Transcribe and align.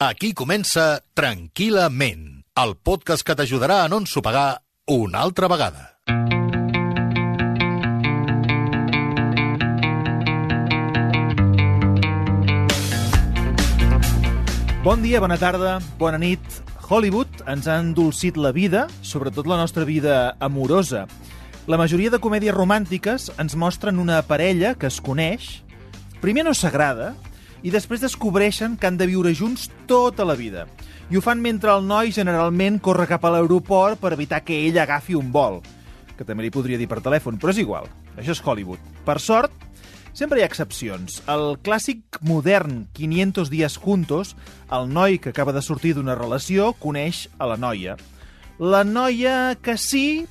Aquí 0.00 0.30
comença 0.32 1.02
Tranquil·lament, 1.12 2.22
el 2.56 2.70
podcast 2.88 3.20
que 3.20 3.34
t'ajudarà 3.36 3.82
a 3.84 3.88
no 3.92 3.98
ensopegar 4.00 4.62
una 4.88 5.20
altra 5.20 5.44
vegada. 5.52 5.82
Bon 14.80 15.04
dia, 15.04 15.20
bona 15.20 15.36
tarda, 15.36 15.76
bona 16.00 16.16
nit. 16.16 16.40
Hollywood 16.88 17.44
ens 17.44 17.68
ha 17.68 17.76
endolcit 17.84 18.40
la 18.40 18.56
vida, 18.56 18.86
sobretot 19.04 19.44
la 19.44 19.60
nostra 19.60 19.84
vida 19.84 20.34
amorosa. 20.40 21.04
La 21.68 21.76
majoria 21.76 22.08
de 22.08 22.24
comèdies 22.24 22.56
romàntiques 22.56 23.34
ens 23.36 23.52
mostren 23.52 24.00
una 24.00 24.22
parella 24.24 24.78
que 24.80 24.88
es 24.88 24.96
coneix, 25.04 25.58
primer 26.24 26.48
no 26.48 26.56
s'agrada, 26.56 27.18
i 27.62 27.72
després 27.72 28.02
descobreixen 28.02 28.76
que 28.76 28.88
han 28.88 28.98
de 29.00 29.08
viure 29.10 29.34
junts 29.34 29.68
tota 29.86 30.24
la 30.24 30.36
vida. 30.38 30.66
I 31.10 31.18
ho 31.18 31.22
fan 31.24 31.42
mentre 31.42 31.72
el 31.74 31.86
noi 31.86 32.12
generalment 32.14 32.78
corre 32.80 33.08
cap 33.10 33.24
a 33.24 33.32
l'aeroport 33.34 33.98
per 34.00 34.14
evitar 34.14 34.44
que 34.46 34.60
ell 34.68 34.78
agafi 34.78 35.16
un 35.18 35.32
vol, 35.32 35.58
que 36.16 36.24
també 36.24 36.46
li 36.46 36.54
podria 36.54 36.78
dir 36.78 36.88
per 36.88 37.02
telèfon, 37.02 37.40
però 37.40 37.50
és 37.50 37.60
igual. 37.62 37.90
Això 38.16 38.36
és 38.36 38.44
Hollywood. 38.44 38.80
Per 39.04 39.18
sort, 39.18 39.52
Sempre 40.12 40.40
hi 40.40 40.42
ha 40.42 40.48
excepcions. 40.50 41.20
El 41.30 41.54
clàssic 41.62 42.18
modern 42.26 42.88
500 42.98 43.50
dies 43.50 43.76
juntos, 43.78 44.34
el 44.74 44.90
noi 44.90 45.20
que 45.22 45.30
acaba 45.30 45.54
de 45.54 45.62
sortir 45.62 45.94
d'una 45.94 46.16
relació 46.18 46.72
coneix 46.82 47.28
a 47.38 47.46
la 47.46 47.56
noia. 47.56 47.94
La 48.58 48.82
noia 48.84 49.54
que 49.62 49.76
sí, 49.78 50.26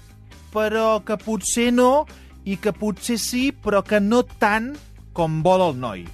però 0.54 0.99
que 1.05 1.18
potser 1.18 1.71
no, 1.73 2.05
i 2.43 2.59
que 2.59 2.76
potser 2.76 3.18
sí, 3.18 3.49
però 3.52 3.82
que 3.85 4.04
no 4.04 4.26
tant 4.27 4.73
com 5.16 5.40
vol 5.46 5.63
el 5.71 5.80
noi. 5.80 6.07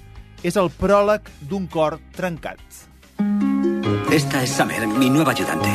És 0.46 0.54
el 0.60 0.68
pròleg 0.70 1.26
d'un 1.50 1.64
cor 1.66 1.96
trencat. 2.14 2.60
Esta 4.14 4.42
es 4.44 4.52
Samer, 4.54 4.86
mi 4.86 5.10
nueva 5.10 5.32
ayudante. 5.32 5.68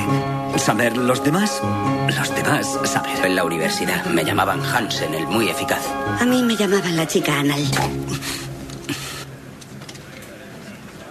Samer, 0.58 0.96
los 0.96 1.22
demás, 1.24 1.60
los 2.08 2.36
demás, 2.36 2.80
Samer. 2.86 3.26
En 3.26 3.36
la 3.36 3.44
universidad 3.44 4.06
me 4.06 4.24
llamaban 4.24 4.62
Hansen, 4.64 5.14
el 5.14 5.28
muy 5.28 5.50
eficaz. 5.50 5.86
A 6.20 6.26
mí 6.26 6.42
me 6.44 6.56
llamaban 6.56 6.96
la 6.96 7.06
chica 7.06 7.40
anal. 7.40 7.62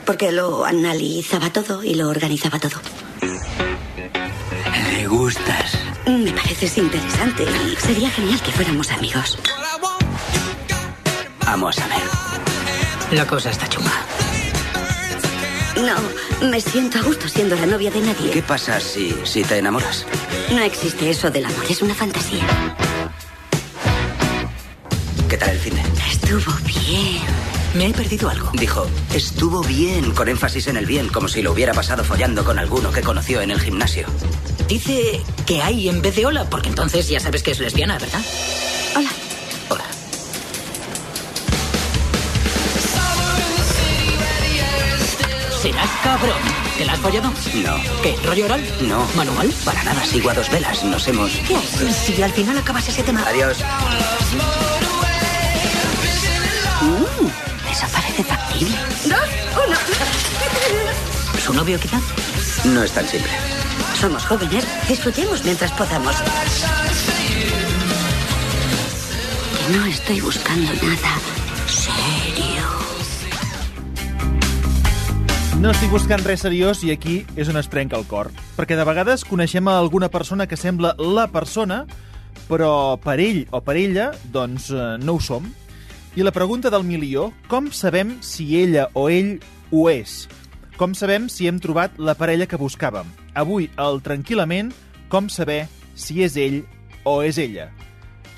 Porque 0.07 0.33
lo 0.33 0.65
analizaba 0.65 1.51
todo 1.51 1.85
y 1.85 1.95
lo 1.95 2.09
organizaba 2.09 2.59
todo. 2.59 2.81
Le 4.95 5.07
gustas. 5.07 5.79
Me 6.07 6.33
pareces 6.33 6.79
interesante 6.79 7.45
y 7.45 7.77
sería 7.77 8.11
genial 8.11 8.41
que 8.41 8.53
fuéramos 8.53 8.91
amigos. 8.91 9.39
Amo 11.47 11.69
a 11.69 11.73
Samer. 11.73 12.20
La 13.13 13.27
cosa 13.27 13.51
está 13.51 13.69
chunga. 13.69 13.93
No, 15.77 16.47
me 16.49 16.61
siento 16.61 16.99
a 16.99 17.03
gusto 17.03 17.29
siendo 17.29 17.57
la 17.57 17.67
novia 17.67 17.91
de 17.91 18.01
nadie. 18.01 18.31
¿Qué 18.31 18.43
pasa 18.43 18.79
si, 18.81 19.15
si 19.25 19.43
te 19.43 19.59
enamoras? 19.59 20.07
No 20.53 20.61
existe 20.63 21.11
eso 21.11 21.31
del 21.31 21.45
amor, 21.47 21.65
es 21.69 21.83
una 21.83 21.95
fantasía. 21.95 22.47
¿Qué 25.29 25.37
tal 25.37 25.51
el 25.51 25.59
fin 25.59 25.75
de? 25.75 25.83
Estuvo 26.13 26.53
bien. 26.65 27.23
Me 27.75 27.87
he 27.87 27.93
perdido 27.93 28.29
algo. 28.29 28.51
Dijo, 28.55 28.87
estuvo 29.15 29.63
bien, 29.63 30.13
con 30.13 30.29
énfasis 30.29 30.69
en 30.69 30.77
el 30.77 30.87
bien, 30.87 31.09
como 31.09 31.29
si 31.29 31.43
lo 31.43 31.53
hubiera 31.53 31.73
pasado 31.73 32.05
follando 32.05 32.45
con 32.45 32.59
alguno 32.59 32.93
que 32.93 33.01
conoció 33.01 33.41
en 33.41 33.51
el 33.51 33.61
gimnasio. 33.61 34.07
Dice 34.69 35.21
que 35.47 35.63
hay 35.63 35.89
en 35.89 36.03
vez 36.03 36.15
de 36.17 36.27
hola, 36.27 36.49
porque 36.49 36.69
entonces 36.69 37.09
ya 37.09 37.19
sabes 37.21 37.43
que 37.43 37.53
es 37.53 37.59
lesbiana, 37.61 37.99
¿verdad? 37.99 38.21
Cabrón? 46.11 46.43
¿Te 46.77 46.85
la 46.85 46.95
has 46.95 46.99
follado? 46.99 47.33
No. 47.55 47.77
¿Qué? 48.03 48.17
¿Rollo 48.25 48.47
oral? 48.47 48.67
No. 48.81 49.07
¿Manual? 49.15 49.53
Para 49.65 49.85
nada, 49.85 50.05
sigo 50.05 50.31
a 50.31 50.35
dos 50.35 50.51
velas. 50.51 50.83
Nos 50.83 51.07
hemos... 51.07 51.31
¿Qué 51.47 51.55
haces 51.57 51.95
si 51.95 52.21
al 52.21 52.33
final 52.33 52.59
acabas 52.59 52.89
ese 52.89 53.05
tema? 53.05 53.23
Adiós. 53.29 53.59
Eso 57.71 57.87
parece 57.93 58.25
factible. 58.25 58.77
¿Su 61.45 61.55
novio 61.55 61.79
quizá? 61.79 62.01
No 62.65 62.83
es 62.83 62.91
tan 62.91 63.07
simple. 63.07 63.31
Somos 64.01 64.25
jóvenes, 64.25 64.65
disfrutemos 64.89 65.45
mientras 65.45 65.71
podamos. 65.73 66.17
Que 69.69 69.77
no 69.77 69.85
estoy 69.87 70.21
buscando 70.21 70.73
nada 70.75 71.40
No 75.61 75.75
estic 75.75 75.91
buscant 75.93 76.23
res 76.25 76.41
seriós 76.41 76.79
i 76.87 76.89
aquí 76.89 77.19
és 77.37 77.51
on 77.53 77.59
es 77.61 77.67
trenca 77.69 77.99
el 77.99 78.07
cor. 78.09 78.31
Perquè 78.57 78.79
de 78.79 78.85
vegades 78.89 79.27
coneixem 79.29 79.67
a 79.69 79.75
alguna 79.77 80.09
persona 80.09 80.47
que 80.49 80.57
sembla 80.57 80.95
la 80.97 81.27
persona, 81.29 81.83
però 82.49 82.97
per 82.97 83.19
ell 83.21 83.43
o 83.53 83.61
per 83.61 83.75
ella, 83.77 84.07
doncs 84.33 84.71
eh, 84.73 84.87
no 85.05 85.19
ho 85.19 85.21
som. 85.21 85.45
I 86.17 86.25
la 86.25 86.33
pregunta 86.33 86.73
del 86.73 86.87
milió, 86.89 87.27
com 87.53 87.69
sabem 87.77 88.17
si 88.25 88.49
ella 88.57 88.87
o 88.97 89.11
ell 89.13 89.35
ho 89.69 89.85
és? 89.93 90.25
Com 90.81 90.97
sabem 90.97 91.29
si 91.29 91.45
hem 91.45 91.61
trobat 91.61 92.01
la 92.01 92.17
parella 92.17 92.49
que 92.49 92.57
buscàvem? 92.57 93.13
Avui, 93.37 93.69
al 93.77 94.01
Tranquil·lament, 94.01 94.73
com 95.13 95.29
saber 95.29 95.67
si 95.93 96.23
és 96.25 96.41
ell 96.41 96.63
o 97.05 97.21
és 97.21 97.37
ella? 97.37 97.69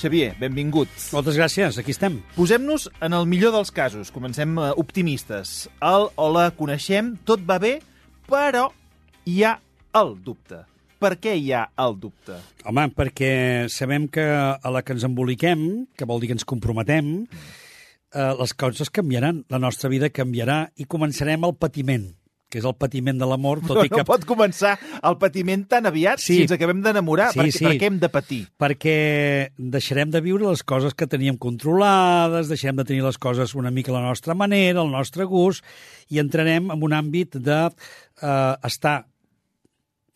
Xavier, 0.03 0.33
benvingut. 0.41 0.91
Moltes 1.15 1.37
gràcies, 1.39 1.77
aquí 1.79 1.93
estem. 1.95 2.17
Posem-nos 2.35 2.89
en 3.07 3.15
el 3.15 3.29
millor 3.31 3.53
dels 3.55 3.71
casos. 3.71 4.11
Comencem 4.11 4.57
eh, 4.59 4.73
optimistes. 4.81 5.69
El 5.79 6.09
o 6.19 6.27
la 6.35 6.49
coneixem, 6.59 7.13
tot 7.29 7.45
va 7.47 7.61
bé, 7.63 7.77
però 8.27 8.65
hi 9.31 9.45
ha 9.47 9.53
el 10.01 10.17
dubte. 10.25 10.65
Per 11.03 11.13
què 11.23 11.37
hi 11.39 11.53
ha 11.55 11.69
el 11.85 11.95
dubte? 12.03 12.41
Home, 12.67 12.89
perquè 12.97 13.31
sabem 13.71 14.09
que 14.11 14.25
a 14.27 14.73
la 14.75 14.83
que 14.83 14.97
ens 14.97 15.07
emboliquem, 15.07 15.63
que 15.95 16.09
vol 16.09 16.23
dir 16.23 16.33
que 16.33 16.37
ens 16.41 16.47
comprometem, 16.51 17.13
eh, 17.23 18.33
les 18.41 18.55
coses 18.59 18.91
canviaran, 18.91 19.45
la 19.55 19.63
nostra 19.63 19.91
vida 19.93 20.11
canviarà 20.11 20.65
i 20.83 20.87
començarem 20.91 21.47
el 21.47 21.55
patiment, 21.55 22.09
que 22.53 22.61
és 22.61 22.67
el 22.69 22.75
patiment 22.77 23.17
de 23.17 23.25
l'amor, 23.29 23.63
tot 23.65 23.79
Però 23.79 23.85
i 23.89 23.91
que... 23.93 24.03
no 24.03 24.05
pot 24.05 24.27
començar 24.29 24.75
el 25.01 25.17
patiment 25.21 25.65
tan 25.71 25.89
aviat 25.89 26.21
Sí. 26.21 26.35
si 26.37 26.43
ens 26.45 26.53
acabem 26.53 26.83
d'enamorar. 26.85 27.31
Sí, 27.33 27.41
perquè, 27.41 27.57
sí. 27.57 27.65
Per 27.65 27.75
què 27.81 27.89
hem 27.89 27.99
de 28.03 28.11
patir? 28.13 28.41
perquè 28.61 28.97
deixarem 29.57 30.11
de 30.13 30.21
viure 30.21 30.51
les 30.51 30.63
coses 30.63 30.93
que 30.95 31.09
teníem 31.09 31.39
controlades, 31.41 32.51
deixarem 32.53 32.77
de 32.83 32.85
tenir 32.85 33.03
les 33.07 33.17
coses 33.19 33.55
una 33.57 33.71
mica 33.73 33.91
a 33.93 33.97
la 33.97 34.05
nostra 34.07 34.35
manera, 34.37 34.81
al 34.85 34.93
nostre 34.93 35.25
gust, 35.25 35.65
i 36.13 36.21
entrarem 36.21 36.69
en 36.71 36.83
un 36.85 36.93
àmbit 36.93 37.39
de 37.41 37.61
eh, 37.71 38.55
estar 38.69 39.07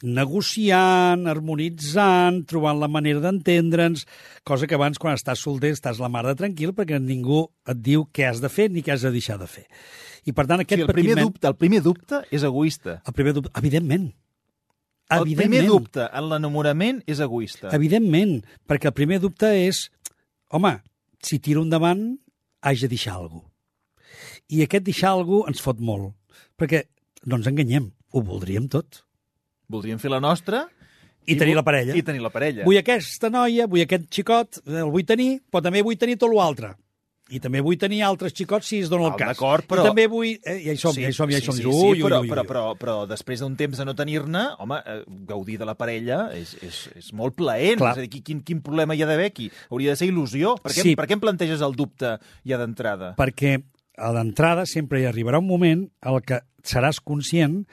negociant, 0.04 1.26
harmonitzant, 1.30 2.42
trobant 2.48 2.80
la 2.80 2.88
manera 2.88 3.22
d'entendre'ns, 3.24 4.04
cosa 4.44 4.66
que 4.68 4.76
abans, 4.76 4.98
quan 5.00 5.16
estàs 5.16 5.40
solter, 5.40 5.72
estàs 5.76 6.00
la 6.02 6.10
mar 6.12 6.24
de 6.26 6.34
tranquil 6.36 6.74
perquè 6.76 6.98
ningú 7.00 7.46
et 7.68 7.80
diu 7.80 8.04
què 8.12 8.28
has 8.28 8.42
de 8.44 8.50
fer 8.52 8.68
ni 8.70 8.82
què 8.84 8.92
has 8.96 9.06
de 9.06 9.12
deixar 9.14 9.38
de 9.40 9.48
fer. 9.48 9.64
I, 10.26 10.34
per 10.34 10.46
tant, 10.46 10.60
O 10.60 10.66
aquest 10.66 10.82
sigui, 10.82 10.88
el, 10.88 10.92
primer 10.92 11.14
patiment... 11.14 11.28
dubte, 11.30 11.48
el 11.48 11.56
primer 11.56 11.82
dubte 11.84 12.22
és 12.34 12.44
egoista. 12.44 13.00
El 13.06 13.14
primer 13.16 13.32
dubte, 13.36 13.52
evidentment. 13.56 14.10
El 15.06 15.22
primer 15.22 15.44
Evidentment. 15.46 15.68
dubte 15.70 16.06
en 16.18 16.28
l'enamorament 16.32 16.96
és 17.06 17.20
egoista. 17.22 17.70
Evidentment, 17.76 18.40
perquè 18.66 18.90
el 18.90 18.96
primer 18.96 19.20
dubte 19.22 19.52
és, 19.54 19.84
home, 20.50 20.72
si 21.22 21.38
tiro 21.38 21.62
endavant, 21.62 22.16
haig 22.66 22.82
de 22.82 22.90
deixar 22.90 23.14
alguna 23.20 23.44
cosa. 23.46 23.52
I 24.50 24.62
aquest 24.64 24.84
deixar 24.86 25.12
alguna 25.14 25.44
cosa 25.44 25.52
ens 25.54 25.62
fot 25.62 25.78
molt, 25.82 26.14
perquè 26.58 26.84
no 27.26 27.38
ens 27.38 27.46
enganyem, 27.46 27.92
ho 28.14 28.22
voldríem 28.26 28.66
tot. 28.70 29.04
Voldríem 29.68 29.98
fer 30.02 30.10
la 30.10 30.20
nostra... 30.20 30.66
I 31.26 31.34
tenir 31.34 31.56
vo- 31.56 31.58
la 31.58 31.64
parella. 31.66 31.94
I 31.98 32.02
tenir 32.06 32.20
la 32.22 32.30
parella. 32.30 32.62
Vull 32.62 32.76
aquesta 32.78 33.26
noia, 33.34 33.64
vull 33.66 33.82
aquest 33.82 34.04
xicot, 34.14 34.60
el 34.70 34.90
vull 34.94 35.02
tenir, 35.04 35.40
però 35.50 35.58
també 35.64 35.80
vull 35.82 35.96
tenir 35.98 36.14
tot 36.22 36.30
l'altre. 36.30 36.68
I 37.34 37.40
també 37.42 37.58
vull 37.58 37.74
tenir 37.74 38.04
altres 38.06 38.30
xicots 38.30 38.68
si 38.70 38.78
es 38.84 38.86
dona 38.88 39.08
el 39.08 39.10
Val, 39.10 39.18
cas. 39.18 39.32
d'acord, 39.34 39.66
però- 39.66 39.82
I 39.82 39.88
també 39.88 40.04
vull... 40.06 40.28
Eh, 40.46 40.60
ja 40.62 40.70
hi 40.70 40.78
som, 40.78 40.94
ja 40.94 41.08
hi 41.10 41.16
som, 41.16 41.26
ja 41.28 41.40
hi 41.40 41.42
som. 41.42 41.56
Sí, 41.58 41.64
Ui, 41.66 41.72
sí, 41.74 41.88
ui, 41.96 42.04
però, 42.04 42.20
ui, 42.22 42.28
ui, 42.28 42.30
però, 42.30 42.44
ui. 42.44 42.46
però, 42.52 42.62
però, 42.78 42.94
després 43.10 43.42
d'un 43.42 43.56
temps 43.58 43.74
de 43.82 43.84
no 43.88 43.96
tenir-ne, 43.98 44.44
home, 44.62 44.78
eh, 44.86 45.00
gaudir 45.26 45.58
de 45.58 45.66
la 45.66 45.74
parella 45.74 46.28
és, 46.38 46.52
és, 46.62 46.78
és 47.02 47.08
molt 47.18 47.34
plaent. 47.34 47.80
Clar. 47.82 47.96
És 47.96 47.98
a 47.98 48.06
dir, 48.06 48.12
qui- 48.14 48.22
quin, 48.22 48.44
quin 48.46 48.62
problema 48.62 48.94
hi 48.94 49.02
ha 49.02 49.10
d'haver 49.10 49.26
aquí? 49.32 49.48
Hauria 49.72 49.96
de 49.96 49.98
ser 49.98 50.06
il·lusió. 50.12 50.54
Per 50.62 50.70
què, 50.70 50.84
Sí. 50.86 50.94
per 50.94 51.08
què 51.10 51.18
em 51.18 51.24
planteges 51.26 51.66
el 51.66 51.74
dubte 51.74 52.20
ja 52.46 52.56
d'entrada? 52.62 53.16
perquè 53.18 53.56
a 53.98 54.12
l'entrada 54.14 54.62
sempre 54.70 55.02
hi 55.02 55.10
arribarà 55.10 55.42
un 55.42 55.48
moment 55.50 55.88
en 56.06 56.22
què 56.22 56.38
seràs 56.62 57.02
conscient 57.02 57.64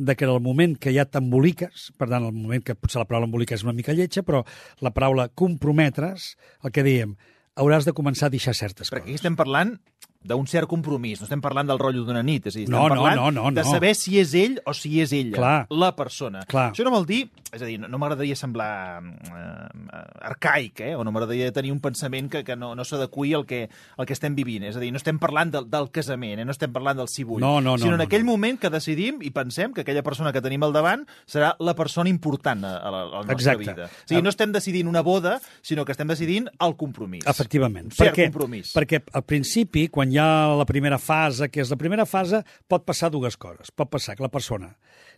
de 0.00 0.16
que 0.16 0.24
en 0.24 0.32
el 0.32 0.40
moment 0.40 0.78
que 0.80 0.94
ja 0.96 1.04
t'emboliques, 1.04 1.90
per 2.00 2.08
tant, 2.08 2.24
el 2.24 2.32
moment 2.32 2.64
que 2.64 2.74
potser 2.74 3.02
la 3.02 3.06
paraula 3.08 3.28
embolicar 3.28 3.58
és 3.58 3.64
una 3.66 3.76
mica 3.76 3.92
lletja, 3.92 4.24
però 4.24 4.40
la 4.80 4.94
paraula 4.96 5.28
comprometre's, 5.28 6.32
el 6.64 6.72
que 6.72 6.84
dèiem, 6.86 7.12
hauràs 7.60 7.84
de 7.84 7.92
començar 7.92 8.30
a 8.30 8.32
deixar 8.32 8.54
certes 8.56 8.88
Perquè 8.88 9.04
aquí 9.04 9.12
coses. 9.12 9.20
estem 9.20 9.36
parlant 9.36 9.74
d'un 10.22 10.46
cert 10.46 10.68
compromís. 10.68 11.20
No 11.22 11.24
estem 11.24 11.40
parlant 11.40 11.66
del 11.70 11.78
rotllo 11.80 12.04
d'una 12.04 12.22
nit, 12.22 12.46
és 12.50 12.54
a 12.54 12.58
dir, 12.58 12.66
estem 12.68 12.76
No, 12.76 12.88
no, 12.88 12.96
parlant 13.00 13.16
no, 13.16 13.30
no, 13.30 13.50
de 13.56 13.62
no. 13.64 13.70
saber 13.70 13.94
si 13.96 14.18
és 14.20 14.34
ell 14.36 14.58
o 14.68 14.74
si 14.76 15.00
és 15.00 15.12
ella, 15.16 15.36
Clar. 15.38 15.66
la 15.70 15.94
persona. 15.96 16.42
Clar. 16.46 16.70
Això 16.74 16.84
no 16.84 16.92
vol 16.92 17.06
dir, 17.08 17.22
és 17.50 17.62
a 17.62 17.64
dir, 17.64 17.78
no, 17.80 17.88
no 17.88 17.98
m'agradaria 17.98 18.36
semblar 18.36 19.00
eh, 19.00 20.26
arcaic, 20.28 20.80
eh? 20.80 20.94
o 20.94 21.04
no 21.04 21.12
m'agradaria 21.12 21.50
tenir 21.56 21.72
un 21.72 21.80
pensament 21.80 22.28
que, 22.30 22.42
que 22.44 22.56
no, 22.56 22.74
no 22.76 22.84
s'adequi 22.84 23.32
al 23.34 23.46
que, 23.48 23.62
al 23.96 24.06
que 24.06 24.12
estem 24.12 24.36
vivint. 24.36 24.64
És 24.68 24.76
a 24.76 24.82
dir, 24.82 24.90
no 24.92 25.00
estem 25.00 25.18
parlant 25.18 25.50
del, 25.54 25.68
del 25.72 25.88
casament, 25.90 26.40
eh? 26.42 26.44
no 26.44 26.52
estem 26.52 26.72
parlant 26.72 27.00
del 27.00 27.08
si 27.08 27.24
vull, 27.24 27.40
No, 27.40 27.60
no, 27.60 27.76
no, 27.76 27.78
sinó 27.78 27.96
en 27.96 28.02
no, 28.04 28.08
aquell 28.08 28.24
no. 28.26 28.32
moment 28.34 28.60
que 28.60 28.70
decidim 28.70 29.22
i 29.24 29.32
pensem 29.34 29.72
que 29.72 29.82
aquella 29.86 30.02
persona 30.06 30.32
que 30.36 30.42
tenim 30.44 30.62
al 30.68 30.76
davant 30.76 31.06
serà 31.26 31.54
la 31.64 31.74
persona 31.78 32.12
important 32.12 32.64
a, 32.68 32.74
a 32.76 32.90
la, 32.92 33.02
a 33.02 33.08
la 33.08 33.24
nostra 33.24 33.54
Exacte. 33.56 33.64
vida. 33.64 33.88
O 33.88 34.08
sigui, 34.12 34.22
no 34.22 34.30
estem 34.36 34.52
decidint 34.52 34.88
una 34.90 35.00
boda, 35.00 35.38
sinó 35.62 35.84
que 35.88 35.92
estem 35.96 36.08
decidint 36.12 36.50
el 36.60 36.76
compromís. 36.76 37.24
Efectivament. 37.26 37.88
Un 37.90 37.96
cert 37.96 38.12
perquè, 38.12 38.28
compromís. 38.30 38.74
perquè 38.76 39.02
al 39.16 39.24
principi, 39.24 39.88
quan 39.88 40.09
hi 40.10 40.18
ha 40.18 40.56
la 40.58 40.66
primera 40.68 40.98
fase, 40.98 41.48
que 41.50 41.62
és 41.62 41.70
la 41.70 41.78
primera 41.80 42.06
fase, 42.06 42.42
pot 42.68 42.84
passar 42.86 43.10
dues 43.14 43.38
coses. 43.40 43.70
Pot 43.70 43.90
passar 43.92 44.16
que 44.18 44.26
la 44.26 44.32
persona, 44.32 44.74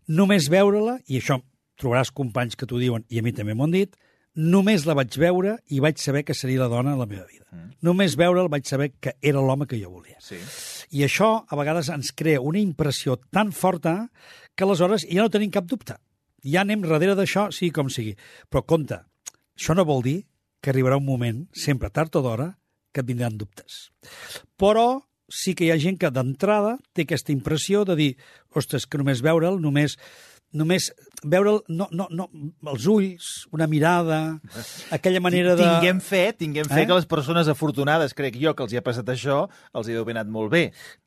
només 0.09 0.51
veure-la, 0.53 0.99
i 1.09 1.19
això 1.21 1.41
trobaràs 1.81 2.13
companys 2.15 2.57
que 2.59 2.69
t'ho 2.69 2.81
diuen, 2.81 3.07
i 3.09 3.19
a 3.19 3.25
mi 3.25 3.33
també 3.35 3.57
m'ho 3.57 3.67
han 3.67 3.75
dit, 3.75 3.97
només 4.35 4.87
la 4.89 4.97
vaig 4.97 5.17
veure 5.21 5.59
i 5.69 5.81
vaig 5.85 5.99
saber 6.01 6.23
que 6.25 6.37
seria 6.37 6.63
la 6.63 6.71
dona 6.73 6.95
de 6.95 7.01
la 7.01 7.09
meva 7.09 7.27
vida. 7.29 7.45
Mm. 7.51 7.73
Només 7.85 8.17
veure'l 8.17 8.49
vaig 8.53 8.69
saber 8.69 8.93
que 9.01 9.15
era 9.21 9.43
l'home 9.45 9.67
que 9.69 9.81
jo 9.81 9.91
volia. 9.93 10.17
Sí. 10.25 10.39
I 10.97 11.05
això, 11.05 11.45
a 11.49 11.59
vegades, 11.59 11.91
ens 11.93 12.13
crea 12.17 12.41
una 12.41 12.61
impressió 12.61 13.19
tan 13.31 13.53
forta 13.53 14.09
que 14.55 14.65
aleshores 14.65 15.07
ja 15.09 15.25
no 15.25 15.33
tenim 15.33 15.53
cap 15.53 15.69
dubte. 15.69 15.99
Ja 16.45 16.65
anem 16.65 16.83
darrere 16.85 17.17
d'això, 17.19 17.51
sigui 17.53 17.73
com 17.77 17.91
sigui. 17.93 18.17
Però 18.51 18.65
compte, 18.65 19.03
això 19.59 19.77
no 19.77 19.87
vol 19.89 20.03
dir 20.03 20.19
que 20.63 20.71
arribarà 20.73 20.97
un 20.97 21.07
moment, 21.07 21.47
sempre 21.53 21.91
tard 21.91 22.15
o 22.17 22.23
d'hora, 22.25 22.53
que 22.93 23.05
vindran 23.07 23.39
dubtes. 23.41 23.89
Però 24.61 25.03
sí 25.33 25.57
que 25.57 25.65
hi 25.67 25.73
ha 25.73 25.81
gent 25.81 25.99
que 26.01 26.13
d'entrada 26.13 26.77
té 26.93 27.07
aquesta 27.07 27.33
impressió 27.33 27.87
de 27.89 27.97
dir, 27.97 28.11
ostres, 28.55 28.87
que 28.87 29.01
només 29.01 29.25
veure'l, 29.25 29.61
només 29.63 29.97
només 30.53 30.91
veure'l, 31.25 31.61
no, 31.69 31.87
no, 31.93 32.07
no, 32.11 32.29
els 32.73 32.87
ulls, 32.91 33.47
una 33.55 33.67
mirada, 33.71 34.41
aquella 34.91 35.21
manera 35.21 35.55
de... 35.57 35.63
Tinguem 35.63 36.01
fe, 36.03 36.33
tinguem 36.37 36.67
fe 36.69 36.83
Eh? 36.83 36.87
que 36.87 36.95
les 36.95 37.07
persones 37.07 37.49
afortunades, 37.49 38.15
crec 38.15 38.37
jo, 38.41 38.55
que 38.59 38.65
els 38.67 38.73
hi 38.75 38.79
ha 38.81 38.83
passat 38.83 39.07
això, 39.13 39.45
els 39.75 39.89
hi 39.89 39.95
deu 39.95 40.03
haver 40.03 40.17
anat 40.17 40.31
molt 40.33 40.51
bé. 40.53 40.65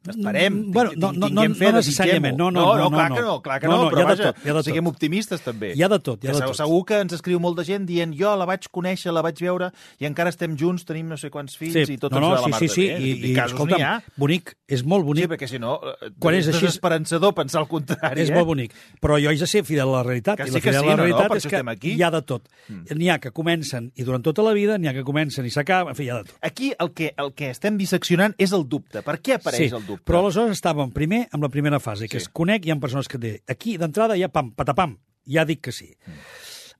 Esperem, 0.07 0.53
Mm, 0.55 0.71
bueno, 0.71 0.91
no, 0.95 1.11
no, 1.11 1.27
tinguem 1.27 1.51
no, 1.51 1.57
fe, 1.57 1.65
no 1.71 1.77
necessàriament, 1.79 2.37
no, 2.37 2.51
no, 2.51 2.61
no, 2.61 2.75
no, 2.85 2.89
clar 2.91 3.09
no, 3.09 3.15
que 3.15 3.21
no. 3.21 3.27
no, 3.27 3.41
clar 3.41 3.59
que 3.59 3.67
No, 3.67 3.75
no, 3.75 3.83
no, 3.83 3.89
però 3.91 4.05
vaja, 4.07 4.31
tot, 4.33 4.65
siguem 4.65 4.87
optimistes 4.87 5.41
també. 5.41 5.73
Hi 5.75 5.83
ha 5.83 5.89
de 5.89 5.99
tot, 5.99 6.23
hi 6.23 6.29
ha 6.29 6.35
de 6.37 6.41
tot. 6.45 6.55
Segur 6.55 6.83
que 6.85 6.99
ens 7.01 7.15
escriu 7.17 7.39
molta 7.41 7.65
gent 7.65 7.85
dient 7.89 8.13
jo 8.15 8.35
la 8.37 8.45
vaig 8.47 8.67
conèixer, 8.71 9.11
la 9.11 9.23
vaig 9.25 9.41
veure 9.41 9.71
i 9.99 10.05
encara 10.07 10.29
estem 10.29 10.55
junts, 10.55 10.85
tenim 10.85 11.09
no 11.09 11.17
sé 11.17 11.31
quants 11.33 11.57
fills 11.57 11.89
i 11.89 11.97
tot 11.97 12.13
no, 12.13 12.21
ens 12.21 12.25
no, 12.27 12.29
va 12.29 12.39
la 12.39 12.45
sí, 12.45 12.51
mar 12.53 12.59
sí, 12.61 12.69
sí, 12.69 12.87
bé. 12.87 12.99
i, 13.01 13.31
I, 13.31 13.33
escolta'm, 13.47 14.05
bonic, 14.21 14.53
és 14.69 14.83
molt 14.85 15.05
bonic. 15.09 15.25
Sí, 15.25 15.31
perquè 15.33 15.49
si 15.49 15.59
no, 15.59 15.79
eh, 15.81 16.11
Quan 16.19 16.37
és 16.37 16.47
així- 16.47 16.61
desesperançador 16.69 17.33
pensar 17.33 17.61
el 17.65 17.67
contrari. 17.67 18.21
És 18.21 18.29
eh? 18.29 18.35
molt 18.37 18.47
bonic. 18.53 18.73
Però 19.01 19.17
jo 19.21 19.29
haig 19.33 19.39
de 19.41 19.47
ser 19.49 19.63
fidel 19.65 19.89
a 19.89 19.97
la 19.99 20.03
realitat. 20.05 20.37
Que 20.39 20.47
I 20.47 20.53
sí 20.53 20.53
la 20.53 20.61
que 20.61 20.69
fidel 20.69 20.81
sí, 20.81 20.85
a 20.85 20.89
la 20.89 20.95
no, 20.95 20.97
no, 20.97 21.03
realitat 21.03 21.27
per 21.33 21.37
és 21.37 21.47
que 21.51 21.61
aquí. 21.73 21.93
hi 21.97 22.03
ha 22.05 22.11
de 22.13 22.21
tot. 22.21 22.47
N'hi 22.95 23.09
ha 23.09 23.17
que 23.19 23.31
comencen 23.35 23.91
i 23.95 24.03
duren 24.07 24.23
tota 24.23 24.45
la 24.45 24.53
vida, 24.53 24.77
n'hi 24.77 24.87
ha 24.87 24.93
que 24.93 25.03
comencen 25.03 25.45
i 25.45 25.51
s'acaben, 25.53 25.91
en 25.91 25.95
fi, 25.99 26.05
hi 26.07 26.09
ha 26.13 26.19
de 26.21 26.29
tot. 26.29 26.37
Aquí 26.41 26.71
el 26.79 26.93
que, 26.93 27.13
el 27.17 27.33
que 27.33 27.49
estem 27.49 27.77
disseccionant 27.77 28.35
és 28.37 28.53
el 28.53 28.67
dubte. 28.69 29.01
Per 29.05 29.17
què 29.21 29.35
apareix 29.39 29.73
el 29.73 29.85
dubte? 29.85 30.03
però 30.05 30.21
aleshores 30.23 30.55
estàvem 30.57 30.91
primer 30.93 31.27
amb 31.31 31.43
la 31.43 31.49
primera 31.49 31.79
fase, 31.79 32.07
que 32.07 32.19
Sí. 32.19 32.25
és 32.25 32.29
conec, 32.29 32.65
hi 32.65 32.71
ha 32.71 32.79
persones 32.79 33.07
que 33.07 33.17
diuen, 33.17 33.41
aquí 33.47 33.77
d'entrada 33.77 34.15
ja 34.17 34.29
pam, 34.29 34.51
patapam, 34.53 34.97
ja 35.27 35.43
dic 35.45 35.61
que 35.61 35.71
sí. 35.71 35.91
Mm. 36.05 36.13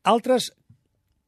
Altres 0.04 0.52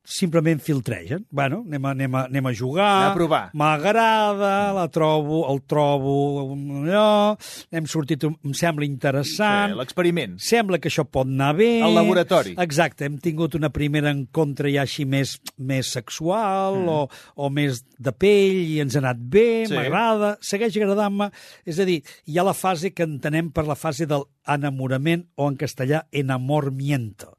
simplement 0.07 0.61
filtregen. 0.63 1.25
Bueno, 1.29 1.65
anem 1.67 1.83
a, 1.85 1.91
anem 1.91 2.13
a, 2.15 2.21
anem 2.29 2.45
a 2.47 2.53
jugar, 2.55 2.87
Anem 2.87 3.11
a 3.11 3.15
provar. 3.17 3.41
m'agrada, 3.53 4.71
la 4.73 4.85
trobo, 4.87 5.41
el 5.51 5.59
trobo, 5.67 6.13
allò, 6.55 7.35
hem 7.75 7.85
sortit, 7.91 8.23
em 8.23 8.53
sembla 8.55 8.85
interessant, 8.87 9.73
Sí, 9.73 9.77
L'experiment. 9.81 10.37
sembla 10.39 10.79
que 10.79 10.87
això 10.89 11.03
pot 11.03 11.27
anar 11.27 11.53
bé. 11.57 11.81
Al 11.83 11.93
laboratori. 11.97 12.55
Exacte, 12.57 13.05
hem 13.05 13.17
tingut 13.19 13.55
una 13.59 13.69
primera 13.69 14.09
encontre 14.15 14.71
ja 14.71 14.85
així 14.87 15.03
més, 15.05 15.35
més 15.57 15.91
sexual 15.91 16.79
mm. 16.79 16.87
o, 16.87 17.09
o 17.35 17.49
més 17.51 17.83
de 17.99 18.13
pell 18.15 18.61
i 18.63 18.79
ens 18.83 18.95
ha 18.95 19.03
anat 19.03 19.17
bé, 19.19 19.65
Sí. 19.67 19.75
m'agrada, 19.75 20.37
segueix 20.41 20.75
agradant-me. 20.79 21.29
És 21.67 21.79
a 21.79 21.85
dir, 21.85 21.99
hi 22.25 22.37
ha 22.39 22.43
la 22.47 22.53
fase 22.55 22.93
que 22.95 23.03
entenem 23.03 23.51
per 23.51 23.65
la 23.67 23.75
fase 23.75 24.05
del 24.07 24.23
enamorament 24.47 25.27
o 25.35 25.49
en 25.51 25.57
castellà 25.57 26.05
enamormiento. 26.11 27.35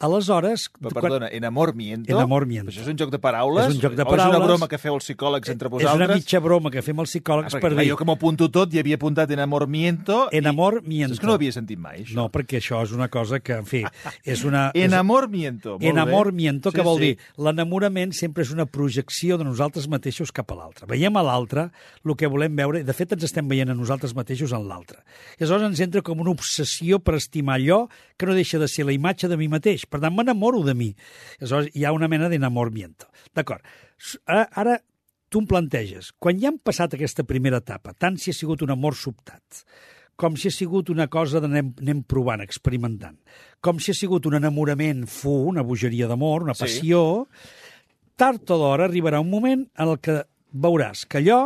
Aleshores... 0.00 0.70
Però, 0.80 0.90
quan- 0.90 1.04
perdona, 1.06 1.28
enamormiento? 1.32 2.10
Enamormiento. 2.12 2.72
Això 2.72 2.82
és 2.82 2.88
un 2.90 2.98
joc 2.98 3.12
de 3.12 3.18
paraules? 3.22 3.68
És 3.68 3.76
un 3.76 3.80
joc 3.82 3.94
de 3.94 4.02
O 4.02 4.06
és 4.06 4.10
paraules. 4.10 4.36
una 4.36 4.46
broma 4.48 4.68
que 4.68 4.78
feu 4.80 4.94
els 4.96 5.04
psicòlegs 5.06 5.48
entre 5.52 5.68
És 5.68 5.72
vosaltres? 5.72 6.08
una 6.08 6.16
mitja 6.18 6.40
broma 6.42 6.70
que 6.74 6.82
fem 6.82 6.98
els 7.00 7.10
Ah, 7.10 7.12
psicòlegs 7.14 7.54
perquè, 7.54 7.60
per 7.62 7.70
clar, 7.74 7.84
dir... 7.84 7.90
jo 7.92 7.96
que 8.00 8.04
m'ho 8.08 8.16
apunto 8.18 8.48
tot 8.50 8.74
i 8.74 8.80
havia 8.82 8.96
apuntat 8.98 9.30
enamormiento... 9.30 10.28
i- 10.32 10.38
Enamormiento. 10.42 11.14
És 11.14 11.20
que 11.20 11.26
no 11.26 11.32
ho 11.32 11.38
havia 11.38 11.52
sentit 11.54 11.78
mai, 11.78 12.02
això. 12.02 12.16
No, 12.18 12.26
perquè 12.34 12.58
això 12.58 12.82
és 12.82 12.92
una 12.96 13.08
cosa 13.08 13.38
que, 13.40 13.54
en 13.60 13.66
fi, 13.70 13.84
és 14.24 14.44
una... 14.44 14.70
és- 14.74 14.84
Enamormiento. 14.90 15.76
molt 15.78 15.82
bé. 15.84 15.88
Enamormiento, 15.94 16.72
que 16.72 16.80
Sí, 16.82 16.86
vol 16.88 16.98
sí. 16.98 17.04
dir 17.12 17.18
l'enamorament 17.38 18.12
sempre 18.18 18.42
és 18.42 18.50
una 18.52 18.66
projecció 18.66 19.38
de 19.38 19.44
nosaltres 19.44 19.86
mateixos 19.88 20.32
cap 20.32 20.50
a 20.52 20.58
l'altre. 20.58 20.86
Veiem 20.90 21.16
a 21.16 21.22
l'altre 21.22 21.68
el 22.04 22.16
que 22.16 22.26
volem 22.26 22.56
veure, 22.56 22.80
i 22.80 22.84
de 22.84 22.92
fet 22.92 23.12
ens 23.14 23.24
estem 23.30 23.46
veient 23.48 23.70
a 23.70 23.74
nosaltres 23.78 24.12
mateixos 24.16 24.52
en 24.52 24.66
l'altre. 24.68 24.98
I 25.38 25.44
aleshores 25.44 25.68
ens 25.70 25.80
entra 25.86 26.02
com 26.02 26.20
una 26.24 26.32
obsessió 26.34 26.98
per 27.04 27.18
estimar 27.20 27.58
allò 27.60 27.84
que 28.18 28.26
no 28.26 28.34
deixa 28.34 28.58
de 28.58 28.68
ser 28.72 28.86
la 28.88 28.96
imatge 28.96 29.28
de 29.30 29.36
mi 29.38 29.46
mateix. 29.52 29.84
Per 29.86 30.00
tant, 30.00 30.14
m'enamoro 30.16 30.64
de 30.66 30.74
mi. 30.74 30.90
Aleshores, 31.38 31.70
hi 31.76 31.84
ha 31.84 31.92
una 31.94 32.08
mena 32.10 32.28
d'enamormiento. 32.32 33.06
D'acord. 33.36 33.62
Ara, 34.26 34.48
ara 34.50 34.78
tu 35.30 35.40
em 35.42 35.46
planteges, 35.50 36.12
quan 36.22 36.38
ja 36.38 36.50
han 36.52 36.60
passat 36.62 36.94
aquesta 36.94 37.24
primera 37.26 37.58
etapa, 37.62 37.92
tant 37.98 38.16
si 38.22 38.30
ha 38.30 38.36
sigut 38.36 38.62
un 38.62 38.70
amor 38.70 38.94
sobtat, 38.94 39.64
com 40.14 40.36
si 40.38 40.46
ha 40.46 40.52
sigut 40.54 40.92
una 40.92 41.08
cosa 41.10 41.40
d'anem 41.42 41.72
anem 41.82 42.04
provant, 42.06 42.42
experimentant, 42.44 43.16
com 43.64 43.80
si 43.82 43.90
ha 43.90 43.96
sigut 43.98 44.28
un 44.30 44.36
enamorament 44.38 45.08
fu, 45.10 45.32
una 45.50 45.64
bogeria 45.66 46.06
d'amor, 46.06 46.44
una 46.46 46.54
Sí. 46.54 46.62
passió, 46.62 47.26
tard 48.14 48.46
o 48.54 48.58
d'hora 48.60 48.86
arribarà 48.86 49.18
un 49.20 49.30
moment 49.30 49.66
en 49.74 49.88
el 49.88 49.98
que 49.98 50.20
veuràs 50.54 51.02
que 51.08 51.18
allò 51.18 51.40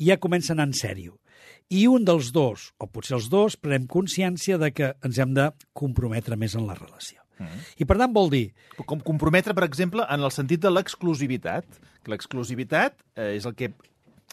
ja 0.00 0.16
comença 0.18 0.50
a 0.52 0.54
anar 0.56 0.66
en 0.66 0.74
sèrio. 0.74 1.20
I 1.70 1.86
un 1.90 2.04
dels 2.06 2.32
dos, 2.34 2.70
o 2.78 2.88
potser 2.90 3.16
els 3.18 3.28
dos, 3.32 3.56
prenem 3.56 3.86
consciència 3.90 4.58
de 4.60 4.72
que 4.74 4.92
ens 5.06 5.20
hem 5.22 5.34
de 5.36 5.50
comprometre 5.76 6.38
més 6.40 6.56
en 6.58 6.66
la 6.68 6.76
relació. 6.78 7.20
Mm. 7.40 7.60
I 7.80 7.86
per 7.88 7.96
tant 7.96 8.12
vol 8.12 8.28
dir, 8.32 8.46
Com 8.88 9.00
comprometre, 9.04 9.54
per 9.56 9.64
exemple, 9.64 10.04
en 10.08 10.24
el 10.24 10.32
sentit 10.32 10.60
de 10.60 10.70
l'exclusivitat. 10.72 11.66
Que 12.04 12.12
l'exclusivitat 12.14 12.94
eh, 13.14 13.36
és 13.36 13.44
el 13.44 13.54
que 13.56 13.72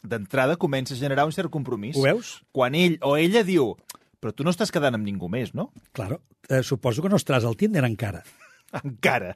d'entrada 0.08 0.56
comença 0.56 0.94
a 0.94 0.98
generar 1.00 1.26
un 1.28 1.34
cert 1.36 1.52
compromís. 1.52 1.98
ho 1.98 2.06
veus? 2.06 2.38
Quan 2.56 2.76
ell 2.76 2.96
o 3.04 3.18
ella 3.18 3.44
diu 3.44 3.74
però 4.20 4.34
tu 4.34 4.46
no 4.46 4.52
estàs 4.54 4.74
quedant 4.74 4.98
amb 4.98 5.06
ningú 5.06 5.30
més, 5.30 5.54
no? 5.54 5.70
Claro, 5.94 6.22
eh, 6.50 6.64
suposo 6.66 7.04
que 7.04 7.10
no 7.10 7.20
estaràs 7.22 7.46
al 7.46 7.58
Tinder 7.58 7.86
encara. 7.86 8.24
Encara. 8.84 9.36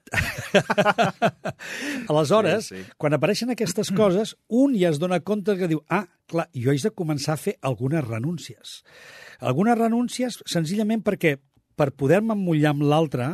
Aleshores, 2.12 2.72
Sí, 2.72 2.82
sí, 2.82 2.98
quan 2.98 3.16
apareixen 3.16 3.54
aquestes 3.54 3.92
coses, 3.96 4.36
un 4.48 4.76
ja 4.78 4.92
es 4.92 5.00
dona 5.02 5.22
compte 5.26 5.56
que 5.60 5.70
diu, 5.72 5.82
ah, 5.90 6.06
clar, 6.30 6.48
jo 6.56 6.74
haig 6.74 6.84
de 6.86 6.94
començar 6.96 7.36
a 7.36 7.42
fer 7.42 7.56
algunes 7.62 8.06
renúncies. 8.08 8.82
Algunes 9.40 9.78
renúncies 9.80 10.42
senzillament 10.50 11.04
perquè 11.06 11.38
per 11.80 11.92
poder-me 11.98 12.36
emmullar 12.38 12.76
amb 12.76 12.86
l'altre, 12.86 13.30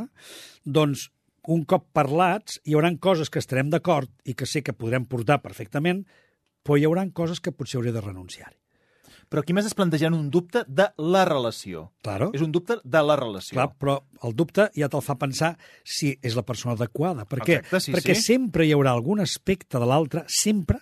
doncs, 0.64 1.10
un 1.48 1.64
cop 1.64 1.88
parlats, 1.96 2.60
hi 2.68 2.76
haurà 2.76 2.92
coses 3.00 3.32
que 3.32 3.40
estarem 3.40 3.72
d'acord 3.72 4.12
i 4.28 4.36
que 4.36 4.46
sé 4.46 4.62
que 4.64 4.76
podrem 4.76 5.08
portar 5.08 5.40
perfectament, 5.44 6.04
però 6.64 6.78
hi 6.78 6.88
haurà 6.88 7.06
coses 7.16 7.40
que 7.40 7.56
potser 7.56 7.80
hauré 7.80 7.94
de 7.96 8.04
renunciar-hi. 8.04 8.67
Però 9.28 9.44
aquí 9.44 9.52
m'estàs 9.56 9.76
plantejant 9.76 10.16
un 10.16 10.30
dubte 10.32 10.64
de 10.68 10.88
la 11.04 11.26
relació. 11.28 11.90
Claro. 12.06 12.30
És 12.36 12.44
un 12.44 12.52
dubte 12.56 12.78
de 12.84 13.02
la 13.04 13.18
relació. 13.20 13.58
Clar, 13.58 13.70
però 13.76 13.98
el 14.24 14.36
dubte 14.40 14.70
ja 14.78 14.88
te'l 14.92 15.04
fa 15.04 15.18
pensar 15.20 15.54
si 15.84 16.14
és 16.24 16.38
la 16.38 16.46
persona 16.48 16.78
adequada. 16.78 17.28
Per 17.28 17.42
què? 17.42 17.60
Exacte, 17.60 17.82
sí, 17.84 17.96
Perquè 17.98 18.16
sí. 18.16 18.24
sempre 18.32 18.68
hi 18.68 18.72
haurà 18.76 18.96
algun 18.96 19.20
aspecte 19.24 19.82
de 19.82 19.90
l'altre, 19.90 20.24
sempre, 20.32 20.80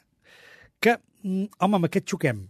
que, 0.79 0.99
mm, 1.23 1.57
home, 1.57 1.81
amb 1.81 1.89
aquest 1.89 2.13
xoquem. 2.13 2.45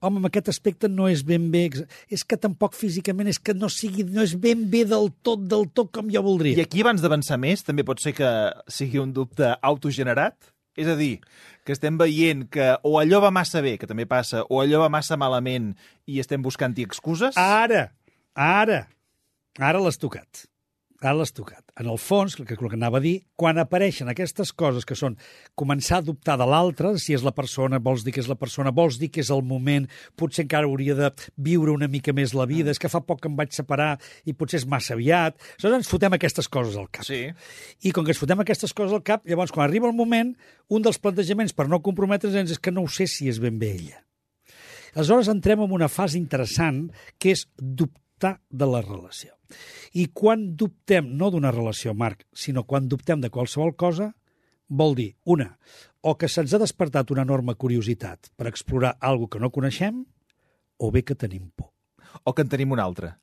Home, 0.00 0.20
amb 0.20 0.28
aquest 0.30 0.48
aspecte 0.52 0.88
no 0.88 1.08
és 1.08 1.24
ben 1.24 1.50
bé... 1.52 1.66
És 2.08 2.24
que 2.24 2.36
tampoc 2.40 2.76
físicament 2.76 3.28
és 3.28 3.40
que 3.40 3.52
no 3.56 3.68
sigui 3.72 4.04
no 4.08 4.22
és 4.24 4.32
ben 4.40 4.68
bé 4.72 4.86
del 4.88 5.10
tot, 5.24 5.42
del 5.48 5.68
tot 5.76 5.90
com 5.92 6.08
jo 6.12 6.22
voldria. 6.24 6.56
I 6.56 6.64
aquí, 6.64 6.80
abans 6.84 7.00
d'avançar 7.04 7.36
més, 7.40 7.64
també 7.64 7.84
pot 7.84 8.00
ser 8.00 8.14
que 8.16 8.30
sigui 8.68 9.00
un 9.00 9.12
dubte 9.16 9.56
autogenerat? 9.60 10.52
És 10.80 10.88
a 10.88 10.96
dir, 10.96 11.18
que 11.66 11.74
estem 11.76 11.98
veient 12.00 12.46
que 12.52 12.72
o 12.88 12.96
allò 13.00 13.20
va 13.20 13.32
massa 13.34 13.60
bé, 13.64 13.76
que 13.80 13.88
també 13.90 14.06
passa, 14.08 14.46
o 14.48 14.62
allò 14.62 14.80
va 14.84 14.92
massa 14.92 15.18
malament 15.20 15.74
i 16.08 16.20
estem 16.22 16.40
buscant-hi 16.42 16.86
excuses? 16.88 17.36
Ara, 17.40 17.90
ara, 18.34 18.86
ara 19.60 19.82
l'has 19.84 20.00
tocat. 20.00 20.46
Ara 21.00 21.14
l'has 21.16 21.30
tocat. 21.32 21.62
En 21.80 21.86
el 21.88 21.96
fons, 21.96 22.34
el 22.36 22.44
que, 22.44 22.58
el 22.60 22.68
que 22.68 22.76
anava 22.76 22.98
a 22.98 23.00
dir, 23.00 23.22
quan 23.40 23.56
apareixen 23.56 24.10
aquestes 24.12 24.50
coses 24.52 24.84
que 24.84 24.96
són 24.98 25.14
començar 25.56 26.02
a 26.02 26.04
dubtar 26.04 26.34
de 26.36 26.44
l'altre, 26.44 26.90
si 27.00 27.14
és 27.16 27.22
la 27.24 27.32
persona, 27.32 27.78
vols 27.80 28.04
dir 28.04 28.12
que 28.12 28.20
és 28.20 28.28
la 28.28 28.36
persona, 28.36 28.72
vols 28.76 28.98
dir 29.00 29.08
que 29.08 29.22
és 29.24 29.30
el 29.32 29.40
moment, 29.40 29.86
potser 30.20 30.44
encara 30.44 30.68
hauria 30.68 30.98
de 30.98 31.08
viure 31.40 31.72
una 31.72 31.88
mica 31.88 32.12
més 32.12 32.34
la 32.36 32.44
vida, 32.50 32.74
és 32.74 32.82
que 32.82 32.90
fa 32.92 33.00
poc 33.00 33.22
que 33.22 33.30
em 33.32 33.38
vaig 33.38 33.56
separar 33.56 33.94
i 34.28 34.34
potser 34.36 34.60
és 34.60 34.66
massa 34.68 34.92
aviat. 34.92 35.40
Aleshores 35.56 35.78
ens 35.78 35.88
fotem 35.88 36.18
aquestes 36.18 36.50
coses 36.52 36.76
al 36.76 36.90
cap. 36.92 37.08
Sí. 37.08 37.22
I 37.80 37.94
com 37.96 38.04
que 38.04 38.12
ens 38.12 38.20
fotem 38.20 38.44
aquestes 38.44 38.76
coses 38.76 38.92
al 38.92 39.04
cap, 39.06 39.24
llavors 39.24 39.56
quan 39.56 39.64
arriba 39.64 39.88
el 39.88 39.96
moment, 39.96 40.34
un 40.68 40.84
dels 40.84 41.00
plantejaments 41.00 41.56
per 41.56 41.64
no 41.72 41.80
comprometre's 41.80 42.36
és 42.36 42.60
que 42.60 42.76
no 42.76 42.84
ho 42.84 42.92
sé 42.92 43.08
si 43.08 43.32
és 43.32 43.40
ben 43.40 43.56
bé 43.56 43.72
ella. 43.78 44.04
Aleshores 44.92 45.32
entrem 45.32 45.64
en 45.64 45.72
una 45.72 45.88
fase 45.88 46.20
interessant 46.20 46.90
que 47.16 47.32
és 47.32 47.48
dubtar 47.56 48.09
de 48.22 48.68
la 48.68 48.82
relació. 48.84 49.34
I 49.98 50.06
quan 50.14 50.50
dubtem, 50.56 51.08
no 51.18 51.30
d'una 51.32 51.52
relació, 51.54 51.94
Marc, 51.94 52.26
sinó 52.32 52.64
quan 52.68 52.88
dubtem 52.88 53.22
de 53.22 53.30
qualsevol 53.30 53.74
cosa, 53.74 54.12
vol 54.68 54.94
dir, 54.94 55.14
una, 55.24 55.56
o 56.00 56.14
que 56.16 56.28
se'ns 56.30 56.54
ha 56.54 56.62
despertat 56.62 57.10
una 57.10 57.24
enorme 57.26 57.56
curiositat 57.58 58.30
per 58.36 58.48
explorar 58.48 58.96
algo 59.00 59.28
que 59.28 59.40
no 59.42 59.50
coneixem, 59.50 60.04
o 60.80 60.90
bé 60.90 61.02
que 61.04 61.18
tenim 61.18 61.50
por. 61.50 61.72
O 62.24 62.34
que 62.34 62.42
en 62.42 62.52
tenim 62.52 62.72
una 62.72 62.84
altra. 62.84 63.18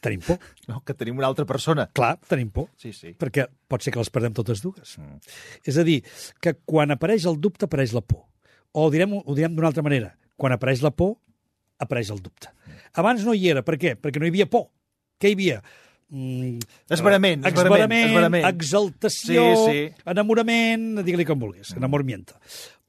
Tenim 0.00 0.22
por. 0.24 0.38
No, 0.68 0.80
que 0.80 0.94
tenim 0.94 1.18
una 1.18 1.28
altra 1.28 1.44
persona. 1.44 1.88
Clar, 1.92 2.16
tenim 2.28 2.50
por. 2.50 2.70
Sí, 2.80 2.92
sí. 2.96 3.12
Perquè 3.20 3.46
pot 3.68 3.84
ser 3.84 3.92
que 3.92 4.00
les 4.00 4.10
perdem 4.12 4.32
totes 4.36 4.62
dues. 4.64 4.96
Mm. 5.00 5.18
És 5.68 5.76
a 5.80 5.84
dir, 5.84 5.98
que 6.40 6.54
quan 6.64 6.94
apareix 6.94 7.26
el 7.28 7.36
dubte, 7.40 7.68
apareix 7.68 7.92
la 7.92 8.00
por. 8.00 8.24
O 8.72 8.88
direm, 8.90 9.12
ho 9.20 9.36
direm 9.36 9.54
d'una 9.54 9.68
altra 9.70 9.84
manera. 9.84 10.14
Quan 10.40 10.56
apareix 10.56 10.82
la 10.82 10.90
por, 10.90 11.18
apareix 11.78 12.10
el 12.14 12.20
dubte. 12.22 12.50
Abans 12.94 13.24
no 13.26 13.34
hi 13.34 13.48
era. 13.50 13.62
Per 13.66 13.76
què? 13.80 13.96
Perquè 14.00 14.20
no 14.20 14.26
hi 14.28 14.32
havia 14.34 14.46
por. 14.50 14.68
Què 15.20 15.30
hi 15.32 15.36
havia? 15.38 15.62
Mm, 16.14 16.58
Esverament, 16.94 17.42
esverament, 17.48 17.74
esverament, 17.74 18.08
esverament. 18.10 18.44
exaltació, 18.50 19.44
Sí, 19.64 19.72
sí. 19.72 20.02
enamorament, 20.06 21.00
digue-li 21.02 21.24
com 21.26 21.40
vulguis, 21.40 21.72
enamoramiento. 21.76 22.34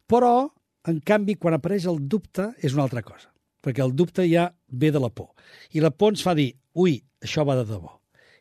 Però, 0.05 0.51
en 0.85 0.99
canvi, 1.01 1.35
quan 1.41 1.55
apareix 1.57 1.87
el 1.89 1.97
dubte, 2.07 2.51
és 2.61 2.73
una 2.75 2.83
altra 2.83 3.01
cosa. 3.01 3.31
Perquè 3.65 3.81
el 3.81 3.95
dubte 3.97 4.27
ja 4.29 4.49
ve 4.69 4.91
de 4.91 4.99
la 5.01 5.09
por. 5.09 5.31
I 5.73 5.81
la 5.81 5.89
por 5.89 6.13
ens 6.13 6.21
fa 6.21 6.35
dir, 6.37 6.51
ui, 6.75 6.99
això 7.23 7.45
va 7.47 7.55
de 7.57 7.65
debò. 7.65 7.95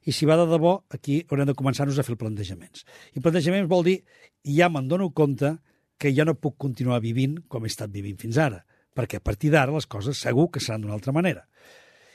I 0.04 0.12
si 0.12 0.26
va 0.28 0.36
de 0.36 0.44
debò, 0.50 0.74
aquí 0.92 1.22
haurem 1.30 1.46
de 1.48 1.54
començar-nos 1.56 1.98
a 1.98 2.04
fer 2.04 2.18
plantejaments. 2.20 2.84
I 3.16 3.20
plantejaments 3.24 3.70
vol 3.70 3.84
dir, 3.86 4.02
ja 4.44 4.68
me'n 4.68 4.88
dono 4.90 5.08
compte 5.16 5.54
que 5.96 6.12
ja 6.12 6.26
no 6.28 6.34
puc 6.34 6.58
continuar 6.58 7.00
vivint 7.00 7.38
com 7.48 7.64
he 7.64 7.70
estat 7.72 7.88
vivint 7.94 8.18
fins 8.20 8.36
ara, 8.36 8.66
perquè 8.94 9.20
a 9.20 9.24
partir 9.24 9.50
d'ara 9.52 9.74
les 9.74 9.86
coses 9.90 10.20
segur 10.20 10.50
que 10.50 10.62
seran 10.62 10.84
d'una 10.84 10.94
altra 10.96 11.12
manera. 11.12 11.44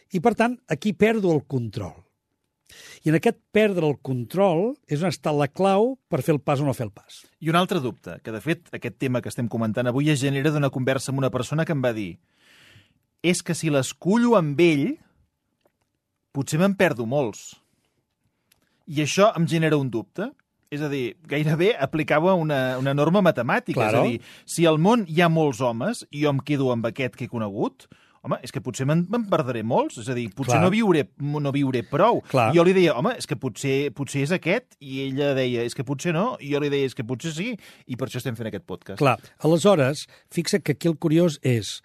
I, 0.10 0.22
per 0.24 0.34
tant, 0.36 0.58
aquí 0.68 0.94
perdo 0.94 1.34
el 1.36 1.44
control. 1.46 1.98
I 3.04 3.10
en 3.10 3.18
aquest 3.18 3.40
perdre 3.56 3.88
el 3.88 3.98
control 4.06 4.76
és 4.90 5.02
on 5.02 5.10
està 5.10 5.32
la 5.34 5.48
clau 5.50 5.96
per 6.10 6.22
fer 6.26 6.36
el 6.36 6.42
pas 6.46 6.62
o 6.62 6.68
no 6.68 6.76
fer 6.78 6.86
el 6.88 6.94
pas. 6.94 7.24
I 7.42 7.50
un 7.50 7.58
altre 7.58 7.82
dubte, 7.82 8.20
que 8.24 8.34
de 8.34 8.42
fet 8.44 8.70
aquest 8.76 9.00
tema 9.02 9.22
que 9.22 9.32
estem 9.32 9.50
comentant 9.50 9.90
avui 9.90 10.12
es 10.14 10.22
genera 10.22 10.52
d'una 10.54 10.72
conversa 10.74 11.12
amb 11.12 11.24
una 11.24 11.32
persona 11.34 11.66
que 11.66 11.74
em 11.74 11.82
va 11.86 11.96
dir 11.96 12.12
és 13.26 13.42
que 13.44 13.56
si 13.56 13.72
l'escullo 13.72 14.36
amb 14.38 14.60
ell, 14.64 14.94
potser 16.36 16.60
me'n 16.62 16.76
perdo 16.80 17.08
molts. 17.10 17.58
I 18.88 19.04
això 19.04 19.34
em 19.38 19.48
genera 19.48 19.78
un 19.78 19.90
dubte. 19.92 20.30
És 20.70 20.84
a 20.86 20.90
dir, 20.92 21.16
gairebé 21.26 21.72
aplicava 21.82 22.36
una, 22.38 22.78
una 22.78 22.94
norma 22.94 23.24
matemàtica. 23.26 23.80
Claro. 23.80 24.04
És 24.04 24.06
a 24.06 24.10
dir, 24.12 24.44
si 24.46 24.68
al 24.70 24.78
món 24.78 25.08
hi 25.10 25.24
ha 25.24 25.30
molts 25.34 25.64
homes 25.66 26.04
i 26.12 26.22
jo 26.24 26.34
em 26.34 26.44
quedo 26.46 26.70
amb 26.74 26.86
aquest 26.86 27.18
que 27.18 27.26
he 27.26 27.32
conegut, 27.32 27.88
home, 28.22 28.38
és 28.46 28.54
que 28.54 28.62
potser 28.62 28.86
me'n 28.86 29.08
perdré 29.32 29.64
molts. 29.66 29.98
És 30.04 30.10
a 30.12 30.16
dir, 30.18 30.28
potser 30.36 30.58
Clar. 30.58 30.64
no 30.66 30.72
viuré, 30.74 31.06
no 31.18 31.54
viuré 31.56 31.82
prou. 31.90 32.22
Clar. 32.30 32.50
I 32.54 32.60
jo 32.60 32.66
li 32.68 32.76
deia, 32.78 32.94
home, 33.00 33.16
és 33.18 33.26
que 33.30 33.38
potser, 33.40 33.78
potser 33.98 34.26
és 34.28 34.34
aquest, 34.36 34.78
i 34.80 35.02
ella 35.08 35.32
deia, 35.38 35.64
és 35.66 35.78
que 35.78 35.86
potser 35.88 36.14
no, 36.16 36.34
i 36.38 36.52
jo 36.54 36.62
li 36.62 36.70
deia, 36.70 36.90
és 36.90 36.98
que 36.98 37.08
potser 37.08 37.34
sí, 37.36 37.54
i 37.88 37.98
per 37.98 38.10
això 38.10 38.22
estem 38.22 38.38
fent 38.38 38.52
aquest 38.52 38.68
podcast. 38.70 39.00
Clar, 39.02 39.18
aleshores, 39.48 40.06
fixa 40.34 40.62
que 40.62 40.78
aquí 40.78 40.92
el 40.92 41.00
curiós 41.02 41.40
és, 41.42 41.80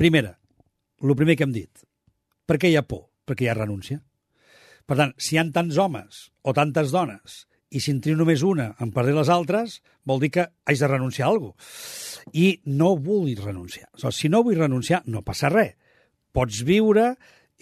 primera, 0.00 0.38
el 1.02 1.16
primer 1.18 1.36
que 1.36 1.44
hem 1.44 1.52
dit, 1.52 1.84
per 2.46 2.56
què 2.62 2.70
hi 2.72 2.78
ha 2.78 2.86
por? 2.86 3.10
Perquè 3.26 3.44
hi 3.44 3.50
ha 3.52 3.58
renúncia. 3.58 4.00
Per 4.86 4.96
tant, 4.96 5.12
si 5.18 5.34
hi 5.34 5.42
ha 5.42 5.44
tants 5.52 5.76
homes 5.82 6.28
o 6.46 6.54
tantes 6.54 6.92
dones 6.94 7.44
i 7.76 7.82
si 7.82 7.92
en 7.92 8.00
trio 8.00 8.16
només 8.16 8.44
una 8.46 8.70
en 8.80 8.92
perdré 8.94 9.12
les 9.16 9.30
altres, 9.32 9.80
vol 10.08 10.22
dir 10.22 10.32
que 10.38 10.48
haig 10.64 10.80
de 10.80 10.88
renunciar 10.88 11.28
a 11.28 11.32
alguna 11.34 11.52
cosa. 11.52 12.22
I 12.32 12.46
no 12.66 12.94
vull 12.96 13.36
renunciar. 13.38 13.90
O 13.92 14.00
sigui, 14.00 14.18
si 14.18 14.30
no 14.32 14.42
vull 14.46 14.58
renunciar, 14.58 15.02
no 15.06 15.24
passa 15.26 15.52
res. 15.52 15.74
Pots 16.36 16.64
viure 16.68 17.14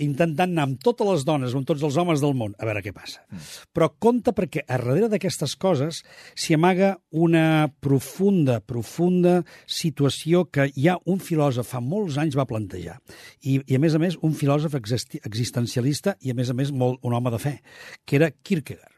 intentant 0.03 0.51
anar 0.51 0.65
amb 0.67 0.81
totes 0.83 1.07
les 1.07 1.25
dones 1.27 1.53
o 1.55 1.61
amb 1.61 1.69
tots 1.69 1.83
els 1.87 1.97
homes 2.01 2.23
del 2.23 2.35
món, 2.35 2.55
a 2.59 2.67
veure 2.67 2.83
què 2.83 2.93
passa. 2.95 3.23
Mm. 3.31 3.43
Però 3.77 3.89
compte 4.03 4.35
perquè 4.35 4.65
a 4.65 4.79
darrere 4.79 5.11
d'aquestes 5.13 5.55
coses 5.61 6.01
s'hi 6.35 6.57
amaga 6.57 6.95
una 7.11 7.71
profunda, 7.85 8.61
profunda 8.61 9.43
situació 9.67 10.47
que 10.51 10.69
ja 10.75 10.97
un 11.11 11.23
filòsof 11.23 11.71
fa 11.77 11.83
molts 11.85 12.19
anys 12.19 12.39
va 12.39 12.49
plantejar. 12.51 12.99
I, 13.43 13.61
i 13.61 13.79
a 13.79 13.83
més 13.83 13.95
a 13.95 14.03
més, 14.03 14.19
un 14.23 14.35
filòsof 14.35 14.75
existencialista 14.79 16.19
i 16.21 16.35
a 16.35 16.39
més 16.39 16.51
a 16.51 16.59
més 16.59 16.75
molt, 16.75 16.99
un 17.07 17.15
home 17.15 17.35
de 17.35 17.43
fe, 17.43 17.57
que 18.05 18.19
era 18.19 18.33
Kierkegaard. 18.35 18.94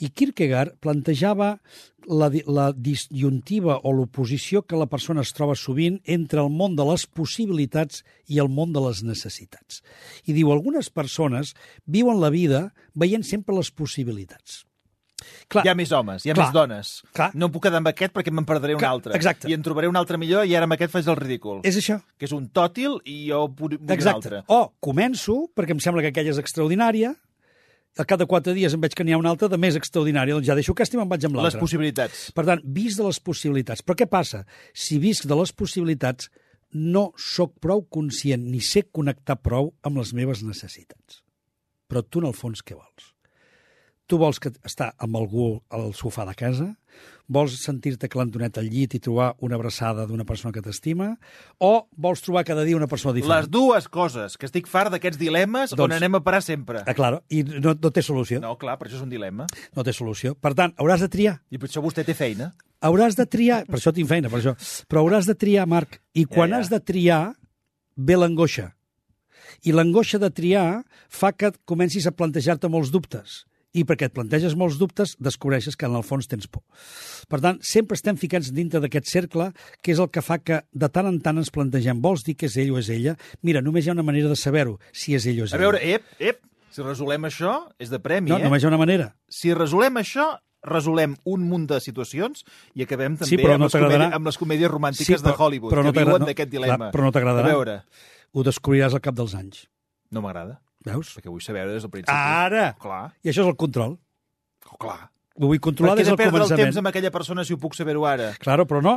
I 0.00 0.08
Kierkegaard 0.10 0.76
plantejava 0.80 1.58
la, 2.08 2.30
la 2.46 2.68
disjuntiva 2.72 3.78
o 3.84 3.92
l'oposició 3.92 4.62
que 4.64 4.78
la 4.80 4.86
persona 4.88 5.20
es 5.26 5.32
troba 5.36 5.56
sovint 5.58 5.98
entre 6.04 6.40
el 6.40 6.48
món 6.50 6.76
de 6.78 6.86
les 6.88 7.04
possibilitats 7.06 8.02
i 8.28 8.38
el 8.40 8.48
món 8.48 8.72
de 8.72 8.80
les 8.86 9.02
necessitats. 9.04 9.82
I 10.26 10.32
diu, 10.36 10.52
algunes 10.54 10.88
persones 10.90 11.54
viuen 11.86 12.20
la 12.20 12.30
vida 12.32 12.68
veient 12.94 13.24
sempre 13.24 13.54
les 13.58 13.70
possibilitats. 13.70 14.64
Clar, 15.50 15.64
Hi 15.66 15.70
ha 15.72 15.74
més 15.74 15.90
homes, 15.92 16.22
hi 16.24 16.30
ha 16.30 16.34
Clar. 16.36 16.44
més 16.46 16.54
dones. 16.54 16.88
Clar. 17.12 17.32
No 17.34 17.48
em 17.48 17.52
puc 17.52 17.64
quedar 17.66 17.80
amb 17.82 17.88
aquest 17.90 18.12
perquè 18.14 18.30
me'n 18.30 18.46
perdré 18.46 18.76
un 18.76 18.80
Clar, 18.80 18.92
altre. 18.94 19.16
exacte. 19.18 19.48
I 19.50 19.54
en 19.56 19.64
trobaré 19.66 19.88
un 19.90 19.96
altre 19.98 20.16
millor 20.20 20.46
i 20.46 20.54
ara 20.54 20.68
amb 20.68 20.76
aquest 20.76 20.92
faig 20.94 21.08
el 21.10 21.16
ridícul. 21.18 21.60
és 21.66 21.76
això. 21.76 21.98
Que 22.16 22.26
és 22.28 22.32
un 22.32 22.46
tòtil 22.54 23.00
i 23.04 23.26
jo 23.28 23.48
vull 23.48 23.74
vull 23.74 23.80
un 23.82 23.90
Exacte. 23.92 24.14
altre. 24.14 24.42
O 24.46 24.72
començo, 24.80 25.50
perquè 25.56 25.74
em 25.74 25.80
sembla 25.80 26.02
que 26.02 26.12
aquella 26.14 26.30
és 26.30 26.38
extraordinària, 26.38 27.16
al 27.98 28.06
cap 28.06 28.20
de 28.20 28.26
quatre 28.30 28.54
dies 28.54 28.74
em 28.74 28.80
veig 28.80 28.94
que 28.94 29.04
n'hi 29.04 29.12
ha 29.16 29.18
una 29.20 29.30
altra 29.34 29.48
de 29.50 29.58
més 29.60 29.76
extraordinària, 29.78 30.36
doncs 30.36 30.46
ja 30.46 30.54
deixo 30.58 30.72
aquesta 30.72 30.96
i 30.96 31.00
me'n 31.00 31.08
vaig 31.10 31.24
amb 31.26 31.36
Les 31.38 31.42
l'altra. 31.48 31.60
possibilitats. 31.60 32.28
Per 32.32 32.44
tant, 32.46 32.62
visc 32.64 32.98
de 33.00 33.06
les 33.08 33.18
possibilitats. 33.20 33.82
Però 33.82 33.96
què 33.98 34.06
passa? 34.06 34.44
Si 34.72 34.98
visc 35.02 35.26
de 35.26 35.34
les 35.38 35.52
possibilitats, 35.52 36.30
no 36.72 37.12
sóc 37.16 37.54
prou 37.60 37.82
conscient 37.88 38.44
ni 38.44 38.60
sé 38.60 38.84
connectar 38.92 39.38
prou 39.42 39.72
amb 39.82 39.98
les 39.98 40.12
meves 40.14 40.42
necessitats. 40.44 41.22
Però 41.88 42.02
tu, 42.04 42.20
en 42.20 42.28
el 42.28 42.36
fons, 42.36 42.62
què 42.62 42.76
vols? 42.76 43.14
Tu 44.08 44.16
vols 44.16 44.38
que 44.40 44.48
estar 44.64 44.94
amb 45.04 45.18
algú 45.18 45.58
al 45.68 45.90
sofà 45.92 46.24
de 46.24 46.32
casa? 46.38 46.66
Vols 47.28 47.58
sentir-te 47.60 48.08
calentonet 48.08 48.56
al 48.56 48.64
llit 48.72 48.94
i 48.96 49.00
trobar 49.04 49.34
una 49.44 49.58
abraçada 49.58 50.06
d'una 50.08 50.24
persona 50.24 50.48
que 50.54 50.62
t'estima? 50.64 51.10
O 51.60 51.90
vols 51.92 52.22
trobar 52.24 52.40
cada 52.48 52.62
dia 52.64 52.78
una 52.78 52.88
persona 52.88 53.12
diferent? 53.12 53.34
Les 53.36 53.50
dues 53.52 53.84
coses, 53.92 54.38
que 54.40 54.48
estic 54.48 54.64
fart 54.66 54.88
d'aquests 54.94 55.20
dilemes 55.20 55.74
Doncs- 55.76 55.84
on 55.84 55.96
anem 55.98 56.16
a 56.16 56.22
parar 56.24 56.40
sempre. 56.40 56.80
Ah, 56.88 56.94
claro, 56.96 57.20
i 57.28 57.42
no, 57.44 57.74
no 57.76 57.90
té 57.92 58.00
solució. 58.00 58.40
No. 58.40 58.54
Clar, 58.56 58.78
per 58.80 58.88
això 58.88 58.96
és 58.96 59.04
un 59.04 59.12
dilema. 59.12 59.44
no 59.76 59.84
té 59.84 59.92
solució. 59.92 60.32
Per 60.40 60.54
tant, 60.56 60.72
hauràs 60.80 61.04
de 61.04 61.08
triar. 61.12 61.34
I 61.52 61.60
per 61.60 61.68
això 61.68 61.84
vostè 61.84 62.06
té 62.08 62.14
feina. 62.16 62.54
Hauràs 62.80 63.14
de 63.18 63.26
triar, 63.28 63.66
per 63.66 63.76
això 63.76 63.92
tinc 63.92 64.08
feina, 64.08 64.30
per 64.32 64.40
això, 64.40 64.54
però 64.88 65.02
hauràs 65.04 65.26
de 65.28 65.34
triar, 65.36 65.66
Marc, 65.68 66.00
i 66.14 66.24
quan 66.24 66.48
Ja, 66.48 66.56
ja. 66.56 66.60
has 66.62 66.70
de 66.72 66.80
triar, 66.80 67.34
ve 67.96 68.16
l'angoixa. 68.16 68.72
I 69.68 69.72
l'angoixa 69.76 70.16
de 70.18 70.30
triar 70.30 70.84
fa 71.10 71.32
que 71.36 71.52
comencis 71.66 72.06
a 72.06 72.12
plantejar-te 72.16 72.68
molts 72.72 72.90
dubtes. 72.94 73.44
I 73.76 73.82
perquè 73.84 74.06
et 74.08 74.14
planteges 74.16 74.54
molts 74.56 74.78
dubtes, 74.80 75.12
descobreixes 75.20 75.76
que 75.76 75.84
en 75.86 75.94
el 75.98 76.02
fons 76.02 76.26
tens 76.26 76.46
por. 76.48 76.62
Per 77.28 77.40
tant, 77.44 77.58
sempre 77.60 77.94
estem 77.98 78.16
ficats 78.16 78.48
dintre 78.56 78.80
d'aquest 78.80 79.06
cercle, 79.10 79.50
que 79.84 79.92
és 79.92 79.98
el 80.00 80.08
que 80.08 80.22
fa 80.24 80.38
que 80.40 80.62
de 80.72 80.88
tant 80.88 81.06
en 81.06 81.18
tant 81.20 81.36
ens 81.36 81.50
plantegem, 81.52 82.00
vols 82.00 82.24
dir 82.24 82.34
que 82.40 82.46
és 82.48 82.56
ell 82.56 82.72
o 82.72 82.78
és 82.80 82.88
ella? 82.88 83.16
Mira, 83.42 83.60
només 83.60 83.84
hi 83.84 83.90
ha 83.90 83.96
una 83.96 84.02
manera 84.06 84.28
de 84.32 84.36
saber-ho, 84.40 84.78
si 84.92 85.14
és 85.14 85.26
ell 85.28 85.42
o 85.42 85.44
és 85.44 85.52
A 85.52 85.56
ella. 85.56 85.66
veure, 85.66 85.82
ep, 85.84 86.04
ep, 86.18 86.40
si 86.72 86.82
resolem 86.82 87.28
això, 87.28 87.58
és 87.78 87.90
de 87.92 88.00
premi, 88.00 88.30
no, 88.30 88.38
eh? 88.38 88.44
només 88.48 88.62
hi 88.62 88.66
ha 88.66 88.72
una 88.72 88.80
manera. 88.80 89.10
Si 89.28 89.52
resolem 89.52 90.00
això, 90.00 90.30
resolem 90.64 91.14
un 91.28 91.44
munt 91.48 91.66
de 91.70 91.78
situacions 91.80 92.44
i 92.74 92.82
acabem 92.82 93.14
també 93.20 93.28
Sí, 93.30 93.36
però 93.38 93.54
amb, 93.54 93.60
no 93.62 93.68
les 93.68 93.76
comèdies, 93.76 94.14
amb 94.16 94.26
les 94.32 94.38
comèdies 94.40 94.70
romàntiques 94.72 95.22
de 95.22 95.34
Hollywood, 95.36 95.70
però 95.72 95.84
no 95.84 95.92
que 95.92 96.00
viuen 96.02 96.24
no, 96.24 96.26
d'aquest 96.26 96.48
clar, 96.50 96.62
dilema. 96.64 96.88
però 96.90 97.04
no 97.04 97.12
t'agradarà. 97.12 97.44
A 97.52 97.52
veure, 97.52 97.76
Ho 98.32 98.42
descobriràs 98.44 98.92
al 98.96 99.00
cap 99.04 99.14
dels 99.14 99.34
anys. 99.36 99.68
no 100.10 100.20
m'agrada, 100.24 100.60
Veus? 100.86 101.14
perquè 101.16 101.28
vull 101.30 101.42
saber 101.42 101.66
des 101.68 101.82
del 101.82 101.90
principi. 101.90 102.14
Ara! 102.14 102.72
Clar, 102.80 103.04
I 103.24 103.28
això 103.32 103.42
és 103.42 103.48
el 103.50 103.56
control. 103.56 103.98
oh, 104.70 104.76
clar. 104.78 105.10
Ho 105.38 105.46
vull 105.46 105.60
controlar 105.62 105.94
des 105.96 106.06
he 106.06 106.10
de 106.10 106.16
del 106.16 106.18
perdre 106.18 106.38
el 106.42 106.42
començament. 106.48 106.64
temps 106.66 106.76
amb 106.80 106.88
aquella 106.90 107.10
persona 107.14 107.44
si 107.44 107.54
ho 107.54 107.58
puc 107.62 107.74
saber-ho 107.74 108.04
ara? 108.06 108.32
Claro, 108.42 108.66
però 108.66 108.82
no. 108.82 108.96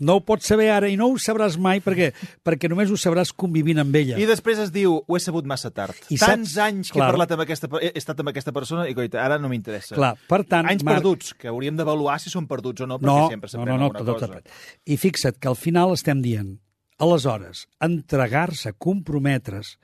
No 0.00 0.14
ho 0.16 0.20
pots 0.24 0.46
saber 0.48 0.70
ara 0.72 0.88
i 0.88 0.94
no 0.96 1.10
ho 1.12 1.16
sabràs 1.20 1.58
mai 1.60 1.80
perquè, 1.84 2.06
perquè 2.42 2.70
només 2.72 2.88
ho 2.88 2.96
sabràs 2.96 3.34
convivint 3.36 3.78
amb 3.82 3.94
ella. 4.00 4.16
I 4.16 4.24
després 4.24 4.58
es 4.58 4.70
diu, 4.72 4.94
ho 5.06 5.16
he 5.16 5.20
sabut 5.20 5.44
massa 5.44 5.68
tard. 5.70 5.92
I 6.08 6.16
Tants 6.16 6.54
saps- 6.54 6.56
anys 6.64 6.88
que 6.88 6.96
clar. 6.96 7.08
he, 7.10 7.12
parlat 7.12 7.32
amb 7.36 7.42
aquesta, 7.44 7.68
he 7.82 7.90
estat 8.00 8.20
amb 8.24 8.28
aquesta 8.32 8.52
persona 8.52 8.86
i, 8.88 8.94
coita, 8.96 9.20
ara 9.22 9.36
no 9.38 9.48
m'interessa. 9.52 9.94
Clar, 9.98 10.14
per 10.28 10.40
tant... 10.48 10.64
Anys 10.72 10.84
Marc, 10.88 11.02
perduts, 11.02 11.34
que 11.36 11.48
hauríem 11.52 11.76
d'avaluar 11.76 12.16
si 12.18 12.30
són 12.32 12.46
perduts 12.48 12.80
o 12.80 12.86
no, 12.88 12.96
perquè 12.98 13.12
No, 13.12 13.28
sempre 13.28 13.48
no, 13.48 13.52
s'aprèn 13.52 13.68
no, 13.68 13.76
no, 13.76 13.90
alguna 13.90 14.04
tot 14.06 14.14
cosa. 14.14 14.26
s'aprèn. 14.26 14.88
I 14.88 14.96
fixa't 14.96 15.36
que 15.38 15.48
al 15.52 15.56
final 15.60 15.92
estem 15.92 16.22
dient, 16.24 16.54
aleshores, 16.98 17.66
entregar-se, 17.84 18.72
comprometre's, 18.80 19.76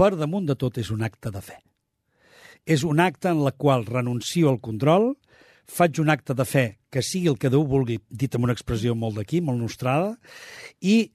per 0.00 0.14
damunt 0.16 0.46
de 0.48 0.56
tot 0.56 0.78
és 0.80 0.88
un 0.94 1.04
acte 1.04 1.28
de 1.28 1.42
fe. 1.44 1.58
És 2.64 2.86
un 2.88 3.02
acte 3.04 3.28
en 3.28 3.42
la 3.44 3.52
qual 3.52 3.84
renuncio 3.84 4.48
al 4.48 4.60
control, 4.64 5.10
faig 5.68 6.00
un 6.00 6.08
acte 6.08 6.32
de 6.34 6.46
fe 6.48 6.64
que 6.90 7.02
sigui 7.04 7.28
el 7.28 7.36
que 7.38 7.50
Déu 7.52 7.66
vulgui, 7.68 7.98
dit 8.08 8.32
amb 8.34 8.48
una 8.48 8.56
expressió 8.56 8.96
molt 8.96 9.20
d'aquí, 9.20 9.42
molt 9.44 9.60
nostrada, 9.60 10.14
i 10.80 11.12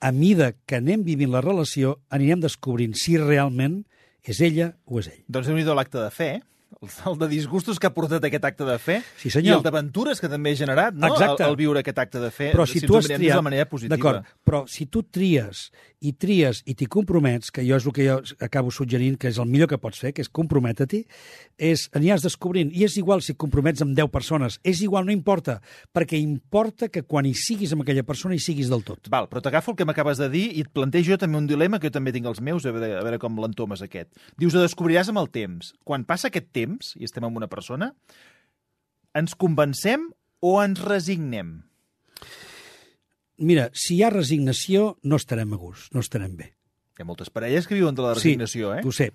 a 0.00 0.10
mida 0.10 0.50
que 0.66 0.80
anem 0.80 1.04
vivint 1.04 1.30
la 1.30 1.44
relació, 1.44 1.98
anirem 2.10 2.40
descobrint 2.42 2.96
si 2.98 3.18
realment 3.20 3.82
és 4.24 4.40
ella 4.40 4.72
o 4.86 4.98
és 4.98 5.12
ell. 5.12 5.20
Doncs 5.28 5.50
déu 5.50 5.58
nhi 5.58 5.68
l'acte 5.68 6.00
de 6.00 6.10
fe, 6.10 6.30
El, 6.80 7.18
de 7.18 7.28
disgustos 7.28 7.78
que 7.78 7.86
ha 7.86 7.94
portat 7.94 8.24
aquest 8.24 8.44
acte 8.48 8.64
de 8.64 8.78
fe 8.80 9.00
Sí, 9.20 9.30
senyor. 9.30 9.52
i 9.52 9.56
el 9.58 9.64
d'aventures 9.64 10.20
que 10.22 10.30
també 10.32 10.54
ha 10.54 10.58
generat 10.58 10.96
no? 10.96 11.12
Exacte. 11.12 11.44
El, 11.44 11.52
el 11.52 11.56
viure 11.60 11.82
aquest 11.82 11.98
acte 11.98 12.22
de 12.22 12.30
fe. 12.34 12.50
Però 12.54 12.66
si 12.66 12.80
ens 12.80 12.88
tu 12.88 12.96
has 12.98 13.10
triat... 13.10 13.36
de 13.36 13.46
manera 13.46 13.68
positiva. 13.68 13.96
D'acord, 13.96 14.28
però 14.44 14.64
si 14.70 14.86
tu 14.86 15.04
tries 15.04 15.68
i 16.02 16.12
tries 16.18 16.62
i 16.66 16.74
t'hi 16.74 16.88
compromets, 16.90 17.52
que 17.54 17.62
jo 17.62 17.76
és 17.78 17.84
el 17.86 17.94
que 17.94 18.06
jo 18.08 18.16
acabo 18.42 18.72
suggerint, 18.74 19.14
que 19.20 19.30
és 19.30 19.38
el 19.38 19.46
millor 19.46 19.70
que 19.70 19.78
pots 19.78 20.00
fer, 20.02 20.10
que 20.16 20.24
és 20.24 20.30
comprometre-t'hi, 20.34 21.04
és 21.62 21.84
aniràs 21.94 22.24
descobrint. 22.26 22.72
I 22.74 22.86
és 22.88 22.96
igual 22.98 23.22
si 23.22 23.36
et 23.36 23.38
compromets 23.38 23.84
amb 23.84 23.94
10 23.94 24.10
persones, 24.10 24.58
és 24.66 24.82
igual, 24.82 25.06
no 25.06 25.14
importa, 25.14 25.60
perquè 25.94 26.18
importa 26.18 26.88
que 26.90 27.04
quan 27.06 27.28
hi 27.28 27.34
siguis 27.38 27.74
amb 27.76 27.84
aquella 27.86 28.02
persona 28.02 28.34
hi 28.34 28.42
siguis 28.42 28.72
del 28.72 28.82
tot. 28.86 29.06
Val, 29.12 29.28
però 29.30 29.44
t'agafo 29.44 29.72
el 29.72 29.78
que 29.78 29.86
m'acabes 29.86 30.18
de 30.18 30.28
dir 30.32 30.48
i 30.56 30.64
et 30.66 30.72
plantejo 30.74 31.14
jo 31.14 31.20
també 31.22 31.38
un 31.38 31.46
dilema 31.46 31.78
que 31.78 31.86
jo 31.86 31.94
també 31.94 32.14
tinc 32.14 32.26
els 32.26 32.42
meus, 32.42 32.66
a 32.66 32.74
veure, 32.74 32.90
a 32.98 33.04
veure 33.06 33.22
com 33.22 33.38
l'entomes 33.38 33.82
aquest. 33.86 34.10
Dius, 34.40 34.56
ho 34.56 34.62
descobriràs 34.64 35.12
amb 35.12 35.22
el 35.22 35.30
temps. 35.30 35.72
Quan 35.86 36.06
passa 36.08 36.32
aquest 36.32 36.50
temps, 36.50 36.61
i 36.98 37.08
estem 37.08 37.26
amb 37.26 37.38
una 37.40 37.50
persona, 37.52 37.92
ens 39.18 39.36
convencem 39.38 40.08
o 40.42 40.56
ens 40.62 40.82
resignem? 40.84 41.60
Mira, 43.42 43.68
si 43.74 43.96
hi 43.96 44.02
ha 44.04 44.10
resignació, 44.12 44.96
no 45.02 45.18
estarem 45.18 45.54
a 45.54 45.58
gust, 45.58 45.90
no 45.96 46.02
estarem 46.04 46.36
bé. 46.38 46.52
Hi 46.98 47.02
ha 47.02 47.08
moltes 47.08 47.32
parelles 47.32 47.66
que 47.66 47.74
viuen 47.78 47.96
de 47.96 48.04
la 48.04 48.14
resignació, 48.14 48.74
sí, 48.74 48.78
eh? 48.78 48.86
ho 48.86 48.92
sé. 48.94 49.10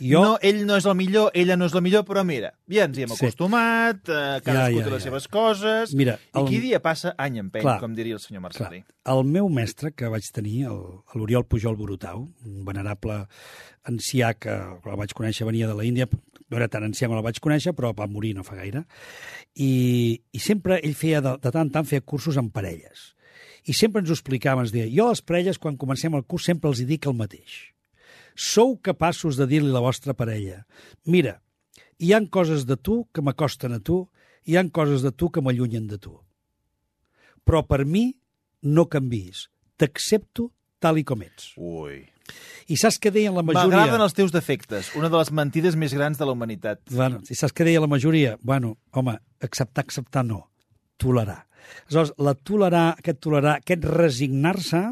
Jo... 0.00 0.20
No, 0.22 0.32
ell 0.42 0.62
no 0.66 0.76
és 0.76 0.84
el 0.86 0.94
millor, 0.98 1.30
ella 1.34 1.56
no 1.56 1.66
és 1.68 1.74
la 1.76 1.80
millor, 1.84 2.04
però 2.08 2.22
mira, 2.24 2.52
ja 2.68 2.84
ens 2.84 2.98
hi 2.98 3.04
hem 3.06 3.12
Sí. 3.14 3.16
acostumat, 3.26 4.02
eh, 4.08 4.40
cadascú 4.44 4.52
Ja, 4.52 4.82
ja, 4.82 4.84
té 4.84 4.90
les 4.90 5.02
ja. 5.02 5.08
seves 5.10 5.28
coses, 5.28 5.94
Mira, 5.94 6.18
i 6.34 6.38
el- 6.38 6.46
qui 6.50 6.60
dia 6.60 6.80
passa, 6.82 7.14
any 7.18 7.38
empeny, 7.38 7.62
Clar. 7.62 7.78
com 7.80 7.94
diria 7.94 8.14
el 8.14 8.20
senyor 8.20 8.42
Clar, 8.42 8.52
Marcelí. 8.70 8.84
el 9.04 9.24
meu 9.24 9.48
mestre 9.48 9.92
que 9.92 10.08
vaig 10.08 10.24
tenir, 10.32 10.66
l'Oriol 11.14 11.44
Pujol 11.46 11.76
Borutau, 11.76 12.28
un 12.44 12.64
venerable 12.64 13.26
ancià 13.84 14.34
que 14.34 14.50
el 14.50 14.96
vaig 14.96 15.12
conèixer 15.14 15.46
venia 15.46 15.66
de 15.68 15.74
la 15.74 15.84
Índia, 15.84 16.08
no 16.48 16.56
era 16.56 16.68
tan 16.68 16.84
ancià 16.84 17.08
quan 17.08 17.18
el 17.18 17.24
vaig 17.24 17.40
conèixer, 17.40 17.72
però 17.74 17.92
va 17.96 18.06
morir 18.06 18.34
no 18.34 18.44
fa 18.44 18.54
gaire, 18.56 18.84
i, 19.56 20.20
i 20.32 20.38
sempre 20.38 20.80
ell 20.82 20.94
feia, 20.94 21.20
de, 21.24 21.36
de 21.40 21.50
tant 21.50 21.66
en 21.66 21.70
tant, 21.72 21.86
feia 21.88 22.00
cursos 22.04 22.36
amb 22.36 22.52
parelles. 22.52 23.12
I 23.66 23.74
sempre 23.74 23.98
ens 24.00 24.10
ho 24.10 24.14
explicava, 24.14 24.62
ens 24.62 24.70
deia, 24.74 24.86
jo 24.92 25.08
a 25.08 25.14
les 25.14 25.22
parelles, 25.26 25.58
quan 25.58 25.76
comencem 25.76 26.14
el 26.14 26.22
curs, 26.24 26.44
sempre 26.46 26.70
els 26.70 26.78
hi 26.80 26.84
dic 26.86 27.06
el 27.10 27.16
mateix. 27.18 27.72
Sou 28.36 28.76
capaços 28.78 29.40
de 29.40 29.48
dir-li 29.48 29.72
a 29.72 29.78
la 29.78 29.84
vostra 29.84 30.14
parella, 30.14 30.62
mira, 31.08 31.40
hi 31.98 32.12
han 32.12 32.28
coses 32.28 32.68
de 32.68 32.76
tu 32.76 33.06
que 33.12 33.24
m'acosten 33.24 33.72
a 33.72 33.80
tu, 33.80 34.04
hi 34.44 34.60
han 34.60 34.68
coses 34.70 35.02
de 35.02 35.10
tu 35.10 35.32
que 35.32 35.42
m'allunyen 35.42 35.88
de 35.88 35.98
tu 35.98 36.18
però 37.46 37.62
per 37.62 37.86
mi 37.86 38.10
no 38.66 38.88
canvis. 38.90 39.46
T'accepto 39.78 40.50
tal 40.82 40.98
i 40.98 41.06
com 41.06 41.22
ets. 41.22 41.54
Ui. 41.56 42.02
I 42.66 42.76
saps 42.80 42.98
què 42.98 43.12
deien 43.14 43.36
la 43.36 43.44
majoria? 43.46 43.70
M'agraden 43.70 44.02
els 44.02 44.16
teus 44.16 44.32
defectes, 44.34 44.90
una 44.98 45.08
de 45.12 45.20
les 45.20 45.30
mentides 45.30 45.76
més 45.78 45.94
grans 45.94 46.18
de 46.18 46.26
la 46.26 46.34
humanitat. 46.34 46.82
Bueno, 46.90 47.22
i 47.30 47.38
saps 47.38 47.54
què 47.54 47.68
deia 47.68 47.82
la 47.84 47.90
majoria? 47.90 48.34
Bueno, 48.42 48.74
home, 48.90 49.14
acceptar, 49.46 49.86
acceptar 49.86 50.24
no. 50.26 50.48
Tolerar. 50.98 51.44
Aleshores, 51.86 52.12
la 52.22 52.34
tolerar, 52.34 52.88
aquest 52.98 53.22
tolerar, 53.22 53.56
aquest 53.60 53.86
resignar-se, 53.86 54.82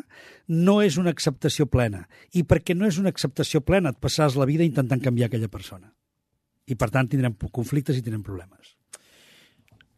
no 0.48 0.80
és 0.84 0.98
una 1.00 1.12
acceptació 1.14 1.66
plena. 1.70 2.04
I 2.32 2.44
perquè 2.44 2.76
no 2.76 2.86
és 2.86 2.98
una 3.00 3.12
acceptació 3.12 3.62
plena, 3.64 3.92
et 3.92 4.00
passaràs 4.00 4.36
la 4.36 4.48
vida 4.48 4.64
intentant 4.66 5.02
canviar 5.02 5.30
aquella 5.30 5.50
persona. 5.52 5.92
I, 6.66 6.76
per 6.76 6.90
tant, 6.90 7.08
tindrem 7.08 7.36
conflictes 7.52 7.98
i 7.98 8.02
tindrem 8.02 8.24
problemes. 8.24 8.74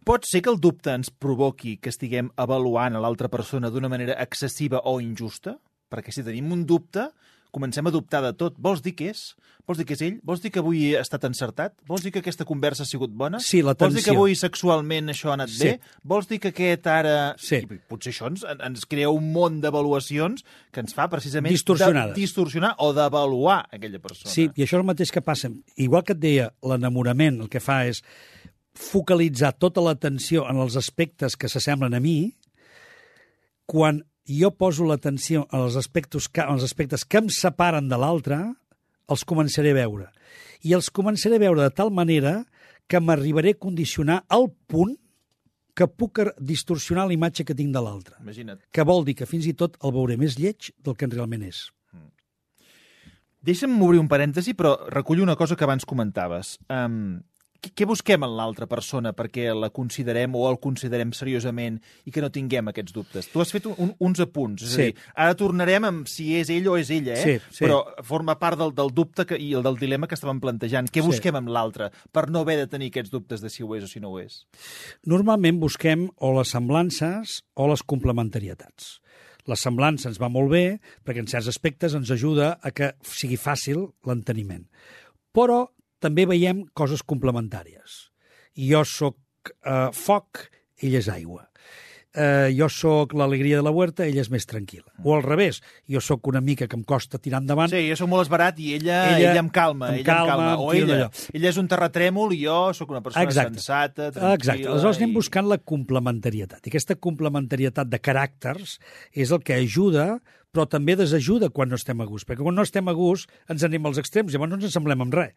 Pot 0.07 0.27
ser 0.27 0.39
que 0.43 0.53
el 0.53 0.61
dubte 0.63 0.93
ens 0.95 1.11
provoqui 1.11 1.77
que 1.83 1.91
estiguem 1.91 2.29
avaluant 2.39 2.95
a 2.95 3.01
l'altra 3.03 3.31
persona 3.31 3.71
d'una 3.75 3.91
manera 3.91 4.15
excessiva 4.23 4.85
o 4.87 5.01
injusta? 5.03 5.57
Perquè 5.91 6.15
si 6.15 6.23
tenim 6.27 6.53
un 6.55 6.63
dubte, 6.67 7.09
comencem 7.57 7.89
a 7.89 7.93
dubtar 7.95 8.21
de 8.25 8.35
tot. 8.37 8.55
Vols 8.61 8.83
dir 8.85 8.93
que 8.99 9.09
és? 9.15 9.31
Vols 9.67 9.81
dir 9.81 9.87
que 9.89 9.97
és 9.97 10.03
ell? 10.07 10.19
Vols 10.23 10.43
dir 10.45 10.53
que 10.55 10.61
avui 10.63 10.83
he 10.93 11.01
estat 11.01 11.25
encertat? 11.27 11.73
Vols 11.89 12.05
dir 12.05 12.13
que 12.15 12.21
aquesta 12.23 12.45
conversa 12.47 12.85
ha 12.85 12.87
sigut 12.87 13.11
bona? 13.11 13.41
Sí, 13.43 13.63
la 13.65 13.73
Vols 13.75 13.97
dir 13.97 14.05
que 14.05 14.11
tensió. 14.13 14.15
avui 14.21 14.37
sexualment 14.39 15.11
això 15.11 15.33
ha 15.33 15.35
anat 15.39 15.51
Sí. 15.51 15.65
bé? 15.73 15.81
Vols 16.05 16.29
dir 16.31 16.39
que 16.45 16.53
aquest 16.53 16.87
ara... 16.93 17.17
Sí. 17.41 17.63
I 17.65 17.81
potser 17.91 18.13
això 18.13 18.29
ens, 18.31 18.45
ens 18.47 18.85
crea 18.87 19.11
un 19.11 19.33
món 19.35 19.59
d'avaluacions 19.65 20.45
que 20.71 20.85
ens 20.85 20.95
fa 20.95 21.09
precisament... 21.11 21.51
Distorsionades. 21.57 22.15
De, 22.15 22.21
distorsionar 22.21 22.75
o 22.79 22.93
d'avaluar 22.95 23.65
aquella 23.73 23.99
persona. 23.99 24.31
Sí, 24.31 24.47
i 24.55 24.63
això 24.63 24.77
és 24.77 24.83
el 24.85 24.87
mateix 24.93 25.11
que 25.11 25.25
passa. 25.27 25.51
Igual 25.77 26.05
que 26.07 26.15
et 26.15 26.23
deia, 26.23 26.51
l'enamorament 26.63 27.41
el 27.43 27.51
que 27.51 27.59
fa 27.65 27.81
és 27.91 28.05
focalitzar 28.77 29.55
tota 29.59 29.81
l'atenció 29.81 30.45
en 30.51 30.61
els 30.61 30.77
aspectes 30.77 31.35
que 31.41 31.49
s'assemblen 31.49 31.95
a 31.97 32.01
mi, 32.05 32.37
quan 33.67 34.05
jo 34.27 34.51
poso 34.59 34.85
l'atenció 34.85 35.47
en 35.53 35.61
els 35.67 35.77
aspectes 35.79 36.29
que, 36.29 36.43
en 36.43 36.57
els 36.59 36.65
aspectes 36.67 37.05
que 37.05 37.19
em 37.23 37.29
separen 37.31 37.89
de 37.89 37.99
l'altre, 38.01 38.39
els 39.09 39.25
començaré 39.25 39.71
a 39.75 39.79
veure. 39.81 40.09
I 40.67 40.75
els 40.75 40.91
començaré 40.91 41.39
a 41.39 41.45
veure 41.47 41.63
de 41.63 41.71
tal 41.71 41.93
manera 41.95 42.41
que 42.89 43.01
m'arribaré 43.01 43.55
a 43.55 43.59
condicionar 43.61 44.25
al 44.29 44.49
punt 44.67 44.97
que 45.77 45.87
puc 45.87 46.19
ar- 46.25 46.35
distorsionar 46.41 47.05
la 47.07 47.13
imatge 47.15 47.45
que 47.45 47.55
tinc 47.55 47.75
de 47.75 47.83
l'altre. 47.85 48.17
Imagina't. 48.23 48.63
Que 48.73 48.83
vol 48.83 49.05
dir 49.05 49.15
que 49.15 49.27
fins 49.29 49.47
i 49.47 49.53
tot 49.55 49.77
el 49.85 49.93
veuré 49.93 50.17
més 50.17 50.39
lleig 50.41 50.71
del 50.83 50.97
que 50.97 51.07
realment 51.07 51.43
és. 51.47 51.67
Deixa'm 53.47 53.77
obrir 53.85 54.01
un 54.03 54.09
parèntesi, 54.11 54.55
però 54.59 54.73
recullo 54.91 55.23
una 55.23 55.37
cosa 55.39 55.55
que 55.55 55.63
abans 55.63 55.85
comentaves. 55.87 56.57
Um, 56.73 57.21
què, 57.61 57.87
busquem 57.89 58.23
en 58.27 58.35
l'altra 58.37 58.67
persona 58.67 59.13
perquè 59.17 59.49
la 59.55 59.71
considerem 59.71 60.35
o 60.35 60.45
el 60.51 60.59
considerem 60.63 61.13
seriosament 61.13 61.81
i 62.05 62.13
que 62.15 62.21
no 62.21 62.31
tinguem 62.31 62.69
aquests 62.73 62.93
dubtes? 62.93 63.29
Tu 63.33 63.41
has 63.41 63.53
fet 63.53 63.67
un, 63.67 63.95
uns 63.99 64.21
apunts, 64.21 64.63
és 64.63 64.75
Sí. 64.75 64.83
a 64.83 64.85
dir, 64.91 64.95
ara 65.15 65.35
tornarem 65.35 65.85
amb 65.85 66.07
si 66.09 66.35
és 66.37 66.51
ell 66.51 66.69
o 66.69 66.77
és 66.77 66.91
ella, 66.91 67.15
eh? 67.15 67.23
Sí, 67.41 67.57
sí. 67.59 67.65
però 67.65 67.83
forma 68.03 68.39
part 68.39 68.59
del, 68.59 68.75
del 68.75 68.93
dubte 68.95 69.27
que, 69.27 69.37
i 69.41 69.53
el 69.55 69.63
del 69.63 69.77
dilema 69.77 70.07
que 70.07 70.15
estàvem 70.15 70.41
plantejant. 70.41 70.91
Què 70.91 71.03
Sí. 71.03 71.07
busquem 71.07 71.37
amb 71.37 71.49
l'altre 71.49 71.91
per 72.13 72.29
no 72.31 72.41
haver 72.41 72.57
de 72.59 72.67
tenir 72.67 72.89
aquests 72.93 73.11
dubtes 73.11 73.41
de 73.41 73.51
si 73.51 73.63
ho 73.63 73.75
és 73.75 73.85
o 73.85 73.87
si 73.89 74.01
no 74.01 74.11
ho 74.11 74.21
és? 74.21 74.47
Normalment 75.05 75.59
busquem 75.61 76.09
o 76.17 76.33
les 76.39 76.49
semblances 76.51 77.43
o 77.55 77.69
les 77.69 77.83
complementarietats. 77.83 79.01
La 79.47 79.55
semblança 79.55 80.09
ens 80.11 80.19
va 80.19 80.29
molt 80.29 80.51
bé 80.51 80.81
perquè 81.07 81.23
en 81.23 81.29
certs 81.31 81.47
aspectes 81.53 81.95
ens 81.95 82.11
ajuda 82.11 82.59
a 82.61 82.73
que 82.75 82.95
sigui 83.07 83.37
fàcil 83.39 83.85
l'enteniment. 84.05 84.65
Però 85.33 85.69
també 86.07 86.27
veiem 86.31 86.65
coses 86.79 87.03
complementàries. 87.03 88.07
Jo 88.57 88.85
sóc 88.89 89.19
eh, 89.67 89.91
foc, 89.93 90.47
ell 90.83 90.97
és 91.03 91.11
aigua. 91.13 91.45
Eh, 92.17 92.49
jo 92.57 92.65
sóc 92.73 93.11
l'alegria 93.13 93.59
de 93.59 93.65
la 93.67 93.69
huerta, 93.77 94.07
ella 94.09 94.23
és 94.23 94.31
més 94.33 94.47
tranquil·la. 94.49 94.89
O 95.05 95.13
al 95.19 95.21
revés, 95.27 95.59
jo 95.85 96.01
sóc 96.01 96.25
una 96.31 96.41
mica 96.41 96.65
que 96.65 96.79
em 96.79 96.85
costa 96.89 97.19
tirar 97.21 97.43
endavant, 97.43 97.69
Sí, 97.69 97.83
jo 97.91 97.99
sóc 98.01 98.09
molt 98.09 98.25
esbarat 98.25 98.57
i 98.65 98.71
ella, 98.79 99.03
Ella 99.19 99.35
ella, 99.35 99.43
em 99.43 99.51
calma. 99.53 99.91
em 99.91 99.99
ella 100.01 100.07
calma, 100.07 100.23
em 100.25 100.31
calma. 100.31 100.55
O 100.65 100.71
ella, 100.73 101.11
ella 101.37 101.51
és 101.51 101.59
un 101.61 101.69
terratrèmol 101.69 102.33
i 102.33 102.39
jo 102.47 102.57
sóc 102.73 102.95
una 102.95 103.03
persona 103.05 103.27
Exacte. 103.29 103.61
sensata, 103.61 104.09
tranquil·la. 104.17 104.33
Exacte. 104.41 104.65
Aleshores 104.73 104.97
anem 105.03 105.13
i- 105.13 105.19
buscant 105.21 105.51
la 105.53 105.59
complementarietat. 105.59 106.65
I 106.65 106.73
aquesta 106.73 106.97
complementarietat 106.97 107.93
de 107.93 108.01
caràcters 108.01 108.79
és 109.13 109.31
el 109.37 109.45
que 109.45 109.59
ajuda, 109.61 110.23
però 110.57 110.65
també 110.73 110.97
desajuda 110.97 111.51
quan 111.53 111.69
no 111.69 111.77
estem 111.77 112.01
a 112.01 112.07
gust. 112.09 112.25
Perquè 112.27 112.41
quan 112.41 112.57
no 112.57 112.65
estem 112.65 112.89
a 112.89 112.97
gust 112.97 113.29
ens 113.53 113.63
anem 113.69 113.85
als 113.93 114.01
extrems, 114.01 114.33
llavors 114.33 114.55
no 114.55 114.57
ens 114.63 114.71
assemblem 114.73 115.05
amb 115.05 115.13
res. 115.21 115.37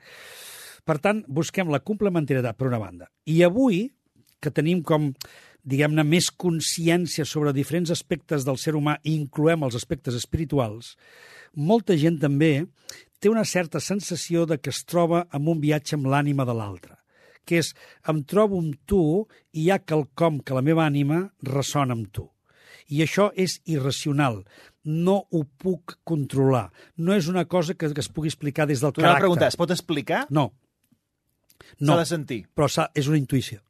Per 0.86 0.98
tant, 1.04 1.24
busquem 1.28 1.72
la 1.72 1.82
complementarietat 1.84 2.58
per 2.58 2.70
una 2.70 2.82
banda. 2.82 3.10
I 3.26 3.44
avui, 3.48 3.88
que 4.40 4.52
tenim 4.52 4.84
com 4.84 5.12
diguem-ne, 5.70 6.06
més 6.08 6.30
consciència 6.32 7.26
sobre 7.28 7.54
diferents 7.54 7.92
aspectes 7.92 8.46
del 8.48 8.58
ser 8.58 8.76
humà 8.78 8.96
i 9.04 9.16
incloem 9.18 9.66
els 9.68 9.76
aspectes 9.76 10.16
espirituals, 10.16 10.96
molta 11.56 11.98
gent 12.00 12.20
també 12.22 12.54
té 13.20 13.30
una 13.30 13.44
certa 13.44 13.82
sensació 13.84 14.46
de 14.48 14.58
que 14.58 14.72
es 14.72 14.86
troba 14.88 15.26
en 15.36 15.52
un 15.52 15.60
viatge 15.60 15.98
amb 15.98 16.08
l'ànima 16.08 16.48
de 16.48 16.56
l'altre 16.56 16.96
que 17.50 17.64
és, 17.64 17.74
em 18.06 18.22
trobo 18.30 18.60
amb 18.62 18.76
tu 18.86 19.02
i 19.58 19.64
hi 19.64 19.70
ha 19.74 19.80
quelcom 19.82 20.38
que 20.46 20.54
la 20.54 20.62
meva 20.66 20.86
ànima 20.86 21.24
ressona 21.50 21.98
amb 21.98 22.12
tu. 22.14 22.28
I 22.94 23.02
això 23.06 23.30
és 23.34 23.58
irracional. 23.70 24.44
No 24.86 25.24
ho 25.34 25.44
puc 25.62 25.98
controlar. 26.08 26.68
No 26.98 27.16
és 27.18 27.30
una 27.30 27.46
cosa 27.50 27.74
que, 27.74 27.90
que 27.94 28.04
es 28.06 28.10
pugui 28.14 28.30
explicar 28.30 28.68
des 28.70 28.82
del 28.82 28.94
a 28.94 28.98
caràcter. 28.98 29.24
preguntar, 29.26 29.50
es 29.50 29.58
pot 29.58 29.74
explicar? 29.74 30.26
No. 30.30 30.52
S'ha 31.60 31.86
No, 31.86 31.98
de 31.98 32.06
sentir. 32.06 32.48
però 32.56 32.68
s'ha- 32.70 32.92
és 32.96 33.08
una 33.08 33.18
intuïció. 33.18 33.62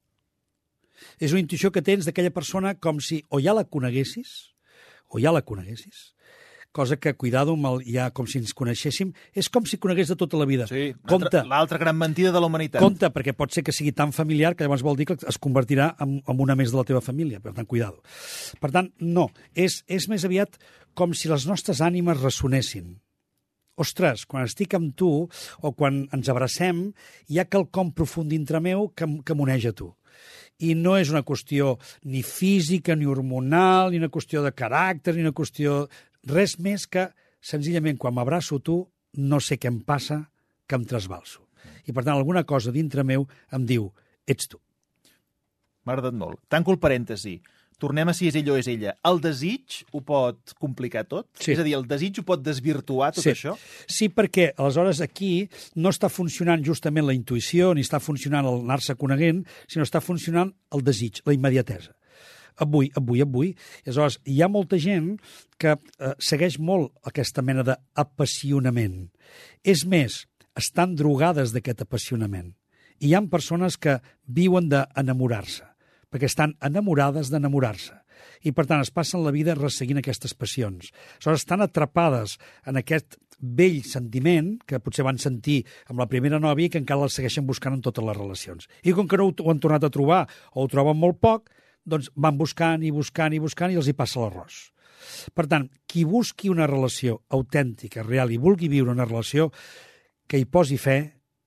És 1.20 1.32
una 1.32 1.42
intuïció 1.42 1.72
que 1.72 1.82
tens 1.82 2.06
d'aquella 2.06 2.32
persona 2.36 2.76
com 2.76 3.00
si 3.00 3.24
o 3.30 3.40
ja 3.40 3.54
la 3.56 3.64
coneguessis, 3.66 4.54
o 5.08 5.20
ja 5.20 5.32
la 5.32 5.42
coneguessis, 5.48 6.14
cosa 6.72 6.98
que, 7.02 7.16
cuidado, 7.18 7.54
amb 7.54 7.66
el, 7.66 7.80
ja 7.88 8.12
com 8.12 8.28
si 8.30 8.38
ens 8.38 8.54
coneixéssim, 8.54 9.14
és 9.34 9.48
com 9.50 9.66
si 9.66 9.80
conegués 9.82 10.08
de 10.12 10.16
tota 10.20 10.38
la 10.38 10.46
vida. 10.46 10.68
Sí, 10.70 10.94
l'altra 11.50 11.80
gran 11.82 11.98
mentida 11.98 12.32
de 12.32 12.40
la 12.40 12.46
humanitat. 12.46 12.82
Compte, 12.84 13.10
perquè 13.10 13.34
pot 13.34 13.52
ser 13.52 13.64
que 13.64 13.72
sigui 13.74 13.92
tan 13.92 14.14
familiar 14.14 14.56
que 14.56 14.64
llavors 14.68 14.84
vol 14.86 14.96
dir 15.00 15.08
que 15.10 15.18
es 15.28 15.40
convertirà 15.42 15.96
en, 16.00 16.20
en 16.28 16.40
una 16.46 16.56
més 16.56 16.70
de 16.72 16.78
la 16.78 16.84
teva 16.86 17.02
família. 17.02 17.40
Per 17.40 17.54
tant, 17.58 17.66
cuidado. 17.66 18.04
Per 18.62 18.70
tant, 18.72 18.92
no. 19.00 19.32
És, 19.56 19.84
és 19.88 20.08
més 20.10 20.26
aviat 20.30 20.60
com 20.94 21.14
si 21.18 21.28
les 21.32 21.48
nostres 21.48 21.82
ànimes 21.82 22.22
ressonessin. 22.22 23.00
Ostres, 23.80 24.26
quan 24.28 24.44
estic 24.44 24.76
amb 24.76 24.92
tu 25.00 25.12
o 25.26 25.72
quan 25.72 26.04
ens 26.16 26.30
abracem, 26.32 26.90
hi 27.32 27.40
ha 27.40 27.48
quelcom 27.48 27.94
profund 27.96 28.32
dintre 28.34 28.60
meu 28.64 28.90
que, 28.92 29.08
que 29.24 29.38
m'uneix 29.38 29.70
a 29.70 29.74
tu. 29.76 29.94
I 30.60 30.74
no 30.76 30.98
és 31.00 31.12
una 31.14 31.24
qüestió 31.24 31.78
ni 32.04 32.20
física, 32.28 32.96
ni 32.96 33.08
hormonal, 33.08 33.94
ni 33.94 34.02
una 34.02 34.12
qüestió 34.12 34.44
de 34.44 34.52
caràcter, 34.52 35.16
ni 35.16 35.24
una 35.28 35.36
qüestió... 35.36 35.86
Res 36.28 36.58
més 36.60 36.84
que, 36.92 37.06
senzillament, 37.40 37.96
quan 37.96 38.12
m'abraço 38.12 38.58
tu, 38.60 38.82
no 39.24 39.40
sé 39.40 39.56
què 39.56 39.70
em 39.72 39.80
passa, 39.88 40.26
que 40.68 40.76
em 40.76 40.84
trasbalso. 40.84 41.46
I, 41.88 41.94
per 41.94 42.04
tant, 42.04 42.18
alguna 42.18 42.44
cosa 42.44 42.74
dintre 42.76 43.06
meu 43.08 43.24
em 43.56 43.64
diu, 43.66 43.88
ets 44.28 44.52
tu. 44.52 44.60
M'ha 45.88 45.96
agradat 45.96 46.18
molt. 46.20 46.42
Tanco 46.52 46.76
el 46.76 46.82
parèntesi. 46.84 47.38
Tornem 47.80 48.12
a 48.12 48.14
si 48.16 48.28
és 48.28 48.36
ell 48.36 48.50
o 48.52 48.58
és 48.60 48.68
ella. 48.68 48.94
El 49.08 49.22
desig 49.24 49.80
ho 49.96 50.02
pot 50.04 50.54
complicar 50.60 51.06
tot? 51.08 51.30
Sí. 51.40 51.54
És 51.54 51.62
a 51.62 51.66
dir, 51.66 51.78
el 51.78 51.86
desig 51.88 52.20
ho 52.20 52.26
pot 52.28 52.42
desvirtuar 52.44 53.14
tot 53.16 53.24
sí. 53.24 53.32
això? 53.32 53.56
Sí, 53.88 54.10
perquè 54.12 54.50
aleshores 54.58 55.00
aquí 55.06 55.48
no 55.80 55.94
està 55.94 56.10
funcionant 56.12 56.66
justament 56.66 57.08
la 57.08 57.16
intuïció, 57.16 57.72
ni 57.74 57.86
està 57.88 58.02
funcionant 58.04 58.50
el 58.50 58.66
anar-se 58.66 58.98
coneguent, 59.00 59.46
sinó 59.72 59.88
està 59.88 60.04
funcionant 60.04 60.52
el 60.76 60.84
desig, 60.84 61.22
la 61.24 61.38
immediatesa. 61.38 61.96
Avui, 62.60 62.92
avui, 63.00 63.24
avui. 63.24 63.54
Aleshores, 63.86 64.20
hi 64.28 64.42
ha 64.44 64.52
molta 64.52 64.76
gent 64.84 65.14
que 65.56 65.78
eh, 65.78 66.14
segueix 66.20 66.60
molt 66.60 66.92
aquesta 67.08 67.46
mena 67.46 67.64
d'apassionament. 67.64 69.06
És 69.64 69.86
més, 69.88 70.26
estan 70.60 71.00
drogades 71.00 71.56
d'aquest 71.56 71.88
apassionament. 71.88 72.52
I 73.00 73.14
hi 73.14 73.16
ha 73.16 73.24
persones 73.32 73.80
que 73.80 74.02
viuen 74.28 74.68
d'enamorar-se 74.68 75.69
perquè 76.10 76.30
estan 76.30 76.56
enamorades 76.66 77.32
d'enamorar-se. 77.32 77.96
I, 78.44 78.52
per 78.56 78.66
tant, 78.68 78.82
es 78.84 78.92
passen 78.92 79.24
la 79.24 79.34
vida 79.36 79.56
resseguint 79.56 80.00
aquestes 80.02 80.34
passions. 80.36 80.92
Aleshores, 81.20 81.44
estan 81.44 81.64
atrapades 81.64 82.38
en 82.68 82.80
aquest 82.80 83.20
vell 83.40 83.80
sentiment 83.88 84.58
que 84.68 84.82
potser 84.84 85.06
van 85.08 85.20
sentir 85.22 85.62
amb 85.88 86.02
la 86.02 86.10
primera 86.12 86.40
nòvia 86.44 86.68
i 86.68 86.74
que 86.74 86.82
encara 86.82 87.08
la 87.08 87.14
segueixen 87.14 87.48
buscant 87.48 87.78
en 87.78 87.84
totes 87.86 88.04
les 88.06 88.18
relacions. 88.18 88.68
I 88.84 88.96
com 88.96 89.08
que 89.08 89.20
no 89.20 89.30
ho 89.30 89.52
han 89.52 89.62
tornat 89.64 89.86
a 89.88 89.94
trobar 89.94 90.26
o 90.54 90.64
ho 90.64 90.72
troben 90.72 91.00
molt 91.00 91.22
poc, 91.24 91.48
doncs 91.86 92.12
van 92.16 92.38
buscant 92.38 92.84
i 92.84 92.92
buscant 92.92 93.34
i 93.34 93.40
buscant 93.40 93.72
i 93.72 93.80
els 93.80 93.88
hi 93.88 93.96
passa 93.96 94.20
l'arròs. 94.22 94.68
Per 95.34 95.46
tant, 95.48 95.70
qui 95.88 96.04
busqui 96.06 96.52
una 96.52 96.68
relació 96.68 97.22
autèntica, 97.32 98.04
real, 98.04 98.32
i 98.32 98.38
vulgui 98.38 98.68
viure 98.68 98.92
una 98.92 99.08
relació, 99.08 99.50
que 100.28 100.38
hi 100.38 100.46
posi 100.46 100.78
fe 100.78 101.00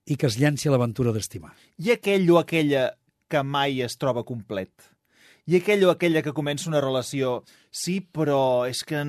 i 0.09 0.17
que 0.19 0.27
es 0.27 0.37
llenci 0.41 0.67
a 0.67 0.73
l'aventura 0.73 1.13
d'estimar. 1.15 1.53
I 1.79 1.93
aquell 1.93 2.25
o 2.33 2.39
aquella 2.41 2.89
que 3.33 3.41
mai 3.43 3.81
es 3.81 3.97
troba 3.97 4.21
complet. 4.27 4.71
I 5.49 5.57
aquell 5.59 5.81
o 5.83 5.89
aquella 5.91 6.21
que 6.23 6.31
comença 6.37 6.69
una 6.69 6.79
relació, 6.83 7.41
sí, 7.73 7.97
però 7.99 8.63
és 8.69 8.85
que 8.87 9.01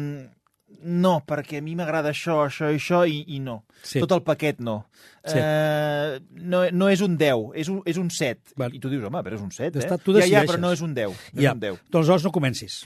no, 0.82 1.12
perquè 1.28 1.60
a 1.60 1.62
mi 1.62 1.76
m'agrada 1.78 2.10
això, 2.10 2.40
això 2.48 2.72
i 2.72 2.80
això, 2.80 3.04
i, 3.06 3.20
i 3.36 3.38
no. 3.38 3.60
Sí. 3.86 4.00
Tot 4.02 4.10
el 4.16 4.24
paquet 4.26 4.58
no. 4.64 4.80
Sí. 5.22 5.36
Eh, 5.38 6.18
no. 6.42 6.64
No 6.74 6.88
és 6.90 7.04
un 7.06 7.14
10, 7.20 7.44
és 7.62 7.70
un, 7.70 7.78
és 7.86 8.00
un 8.00 8.08
7. 8.10 8.56
Val. 8.58 8.74
I 8.74 8.80
tu 8.82 8.90
dius, 8.90 9.04
home, 9.06 9.20
però 9.22 9.38
és 9.38 9.44
un 9.44 9.52
7, 9.54 9.78
Està- 9.84 10.00
eh? 10.00 10.02
tu 10.02 10.16
ja, 10.18 10.26
ja, 10.26 10.42
però 10.48 10.58
no 10.64 10.72
és 10.74 10.82
un 10.82 10.96
10. 10.96 11.14
No 11.36 11.44
Ja, 11.44 11.52
és 11.52 11.54
un 11.54 11.62
10. 11.62 11.78
doncs 11.86 12.00
aleshores 12.08 12.26
no 12.26 12.34
comencis. 12.34 12.80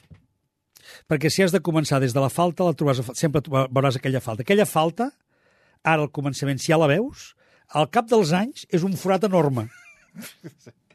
Perquè 1.08 1.30
si 1.32 1.42
has 1.46 1.52
de 1.56 1.62
començar 1.64 2.02
des 2.04 2.12
de 2.12 2.20
la 2.20 2.28
falta, 2.32 2.64
la 2.68 2.76
trobaràs, 2.76 3.00
fa- 3.08 3.16
sempre 3.16 3.40
veuràs 3.48 3.96
aquella 3.96 4.20
falta. 4.20 4.44
Aquella 4.44 4.66
falta, 4.68 5.08
ara 5.84 6.02
al 6.04 6.12
començament, 6.12 6.60
si 6.60 6.72
ja 6.74 6.78
la 6.80 6.90
veus, 6.92 7.30
al 7.72 7.88
cap 7.92 8.08
dels 8.12 8.34
anys 8.36 8.66
és 8.68 8.84
un 8.84 8.92
forat 9.00 9.24
enorme. 9.30 9.68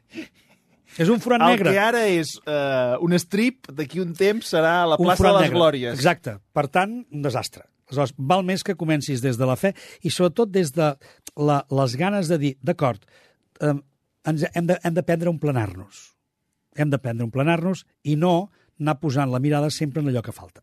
és 0.98 1.08
un 1.10 1.20
forat 1.20 1.42
El 1.42 1.54
negre. 1.56 1.72
que 1.74 1.78
ara 1.82 2.04
és 2.06 2.36
uh, 2.46 2.96
un 3.02 3.12
strip, 3.18 3.66
d'aquí 3.72 4.00
un 4.00 4.12
temps 4.14 4.46
serà 4.54 4.84
la 4.86 4.96
un 4.98 5.06
plaça 5.08 5.24
de 5.26 5.32
les 5.32 5.40
negre. 5.48 5.56
Glòries. 5.58 5.94
Exacte. 5.96 6.36
Per 6.54 6.66
tant, 6.68 7.00
un 7.10 7.22
desastre. 7.22 7.64
Aleshores, 7.88 8.14
val 8.16 8.44
més 8.46 8.62
que 8.64 8.74
comencis 8.80 9.20
des 9.20 9.36
de 9.36 9.46
la 9.46 9.56
fe 9.60 9.74
i 10.02 10.10
sobretot 10.10 10.50
des 10.50 10.70
de 10.72 10.92
la, 11.36 11.58
les 11.70 11.96
ganes 12.00 12.28
de 12.30 12.38
dir, 12.38 12.52
d'acord, 12.62 13.02
eh, 13.60 13.74
ens 14.24 14.44
hem 14.54 14.66
de- 14.70 14.78
hem 14.82 14.94
d'aprendre 14.94 15.28
a 15.28 15.32
emplenar-nos. 15.34 16.14
Hem 16.76 16.90
d'aprendre 16.90 17.22
a 17.24 17.28
emplenar-nos 17.28 17.84
i 18.02 18.16
no 18.16 18.50
anar 18.80 18.96
posant 19.00 19.30
la 19.30 19.38
mirada 19.38 19.68
sempre 19.70 20.00
en 20.02 20.08
allò 20.08 20.22
que 20.22 20.32
falta. 20.32 20.62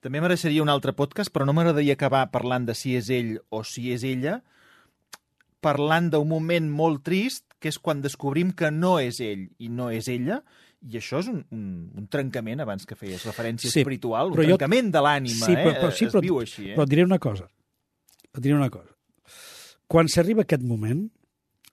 També 0.00 0.20
mereixeria 0.20 0.62
un 0.62 0.68
altre 0.68 0.92
podcast, 0.92 1.32
però 1.32 1.44
no 1.44 1.52
m'agradaria 1.52 1.92
acabar 1.96 2.30
parlant 2.30 2.66
de 2.68 2.74
si 2.74 2.94
és 2.96 3.08
ell 3.10 3.38
o 3.50 3.64
si 3.64 3.90
és 3.92 4.04
ella, 4.04 4.42
parlant 5.60 6.08
d'un 6.12 6.28
moment 6.28 6.68
molt 6.70 7.02
trist, 7.04 7.44
que 7.60 7.68
és 7.68 7.78
quan 7.78 8.00
descobrim 8.02 8.50
que 8.56 8.70
no 8.72 8.96
és 9.02 9.20
ell 9.20 9.46
i 9.60 9.68
no 9.68 9.90
és 9.92 10.08
ella, 10.08 10.40
i 10.80 10.96
això 10.96 11.18
és 11.20 11.28
un, 11.28 11.42
un, 11.52 11.64
un 12.00 12.06
trencament, 12.08 12.62
abans 12.64 12.86
que 12.88 12.96
feies 12.96 13.24
referència 13.28 13.68
Sí, 13.70 13.82
espiritual, 13.82 14.30
un 14.30 14.38
però 14.38 14.46
jo- 14.48 14.56
trencament 14.56 14.88
de 14.94 15.02
l'ànima, 15.04 15.44
sí, 15.46 15.52
eh? 15.52 15.64
però, 15.68 15.90
sí, 15.92 16.06
es 16.08 16.14
però, 16.14 16.22
viu 16.24 16.38
així, 16.40 16.70
eh? 16.70 16.74
però 16.78 16.86
et 16.88 16.92
diré 16.94 17.04
una 17.04 17.18
cosa. 17.20 17.50
Et 18.32 18.40
diré 18.40 18.54
una 18.56 18.70
cosa. 18.72 18.88
Quan 19.90 20.08
s'arriba 20.08 20.46
aquest 20.46 20.62
moment, 20.64 21.04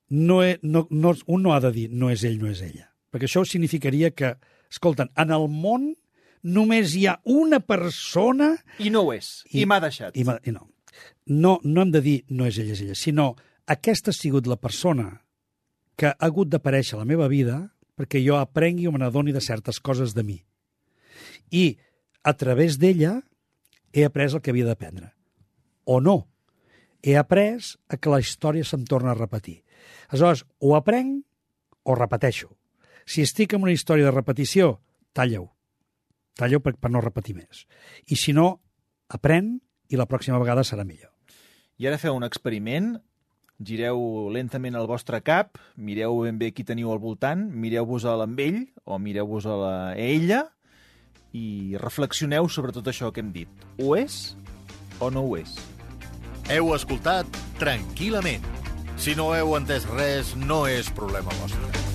no, 0.09 0.41
he, 0.43 0.57
no, 0.63 0.87
no, 0.89 1.13
un 1.27 1.43
no 1.43 1.53
ha 1.53 1.59
de 1.63 1.71
dir 1.71 1.87
no 1.91 2.09
és 2.11 2.23
ell, 2.27 2.37
no 2.41 2.49
és 2.51 2.61
ella. 2.65 2.89
Perquè 3.13 3.27
això 3.29 3.45
significaria 3.47 4.11
que, 4.11 4.33
escolten, 4.71 5.09
en 5.15 5.31
el 5.31 5.47
món 5.51 5.93
només 6.43 6.93
hi 6.95 7.05
ha 7.07 7.17
una 7.31 7.59
persona 7.63 8.53
I 8.83 8.89
no 8.93 9.05
ho 9.07 9.13
és, 9.15 9.43
i, 9.51 9.61
I- 9.61 9.65
m'ha 9.69 9.79
deixat. 9.83 10.15
i, 10.17 10.23
i 10.23 10.51
no. 10.55 10.65
no. 11.27 11.53
No 11.63 11.81
hem 11.85 11.91
de 11.95 12.01
dir 12.03 12.17
no 12.29 12.45
és 12.49 12.57
ella, 12.59 12.73
és 12.75 12.81
ella, 12.83 12.95
sinó 12.95 13.29
aquesta 13.67 14.11
ha 14.11 14.15
sigut 14.17 14.47
la 14.47 14.55
persona 14.59 15.09
que 15.97 16.11
ha 16.13 16.15
hagut 16.23 16.49
d'aparèixer 16.53 16.95
a 16.95 17.01
la 17.01 17.09
meva 17.09 17.27
vida 17.27 17.57
perquè 17.97 18.21
jo 18.21 18.37
aprengui 18.37 18.87
o 18.87 18.93
me 18.93 19.01
n'adoni 19.01 19.33
de 19.33 19.41
certes 19.41 19.81
coses 19.81 20.13
de 20.13 20.23
mi. 20.23 20.37
I 21.49 21.77
a 22.23 22.33
través 22.37 22.77
d'ella 22.77 23.21
he 23.91 24.05
après 24.05 24.33
el 24.33 24.41
que 24.41 24.53
havia 24.53 24.67
d'aprendre. 24.67 25.11
O 25.83 25.99
no. 26.01 26.27
He 27.01 27.17
après 27.17 27.73
a 27.89 27.97
que 27.97 28.11
la 28.13 28.21
història 28.21 28.63
se'm 28.63 28.85
torna 28.85 29.11
a 29.11 29.17
repetir. 29.17 29.63
Aleshores, 30.09 30.45
o 30.59 30.75
aprenc 30.77 31.25
o 31.83 31.95
repeteixo. 31.95 32.51
Si 33.07 33.23
estic 33.23 33.55
en 33.55 33.63
una 33.63 33.73
història 33.73 34.09
de 34.09 34.13
repetició, 34.13 34.81
talla-ho. 35.15 35.49
Talla-ho 36.37 36.61
per, 36.61 36.75
per 36.75 36.91
no 36.91 37.01
repetir 37.01 37.37
més. 37.37 37.65
I 38.11 38.19
si 38.19 38.35
no, 38.35 38.59
aprèn 39.09 39.55
i 39.89 39.97
la 39.97 40.05
pròxima 40.05 40.37
vegada 40.41 40.65
serà 40.67 40.83
millor. 40.85 41.13
I 41.79 41.87
ara 41.87 42.01
feu 42.01 42.17
un 42.17 42.25
experiment, 42.27 42.97
gireu 43.63 44.29
lentament 44.33 44.77
el 44.77 44.87
vostre 44.89 45.21
cap, 45.25 45.57
mireu 45.75 46.21
ben 46.25 46.37
bé 46.37 46.51
qui 46.53 46.65
teniu 46.67 46.91
al 46.93 47.01
voltant, 47.01 47.47
mireu-vos 47.49 48.05
a 48.05 48.17
amb 48.21 48.39
ell 48.39 48.61
o 48.85 48.99
mireu-vos 48.99 49.45
a, 49.45 49.55
la, 49.57 49.73
a 49.93 49.97
ella 49.97 50.43
i 51.33 51.77
reflexioneu 51.81 52.49
sobre 52.49 52.71
tot 52.71 52.87
això 52.87 53.11
que 53.11 53.21
hem 53.21 53.33
dit. 53.33 53.49
Ho 53.81 53.95
és 53.97 54.35
o 54.99 55.09
no 55.09 55.25
ho 55.25 55.35
és? 55.37 55.57
Heu 56.49 56.73
escoltat 56.75 57.27
tranquil·lament. 57.59 58.45
Si 58.97 59.13
no 59.17 59.33
heu 59.35 59.57
entès 59.57 59.85
res, 59.89 60.33
no 60.37 60.65
és 60.69 60.89
problema 60.93 61.33
vostre. 61.41 61.86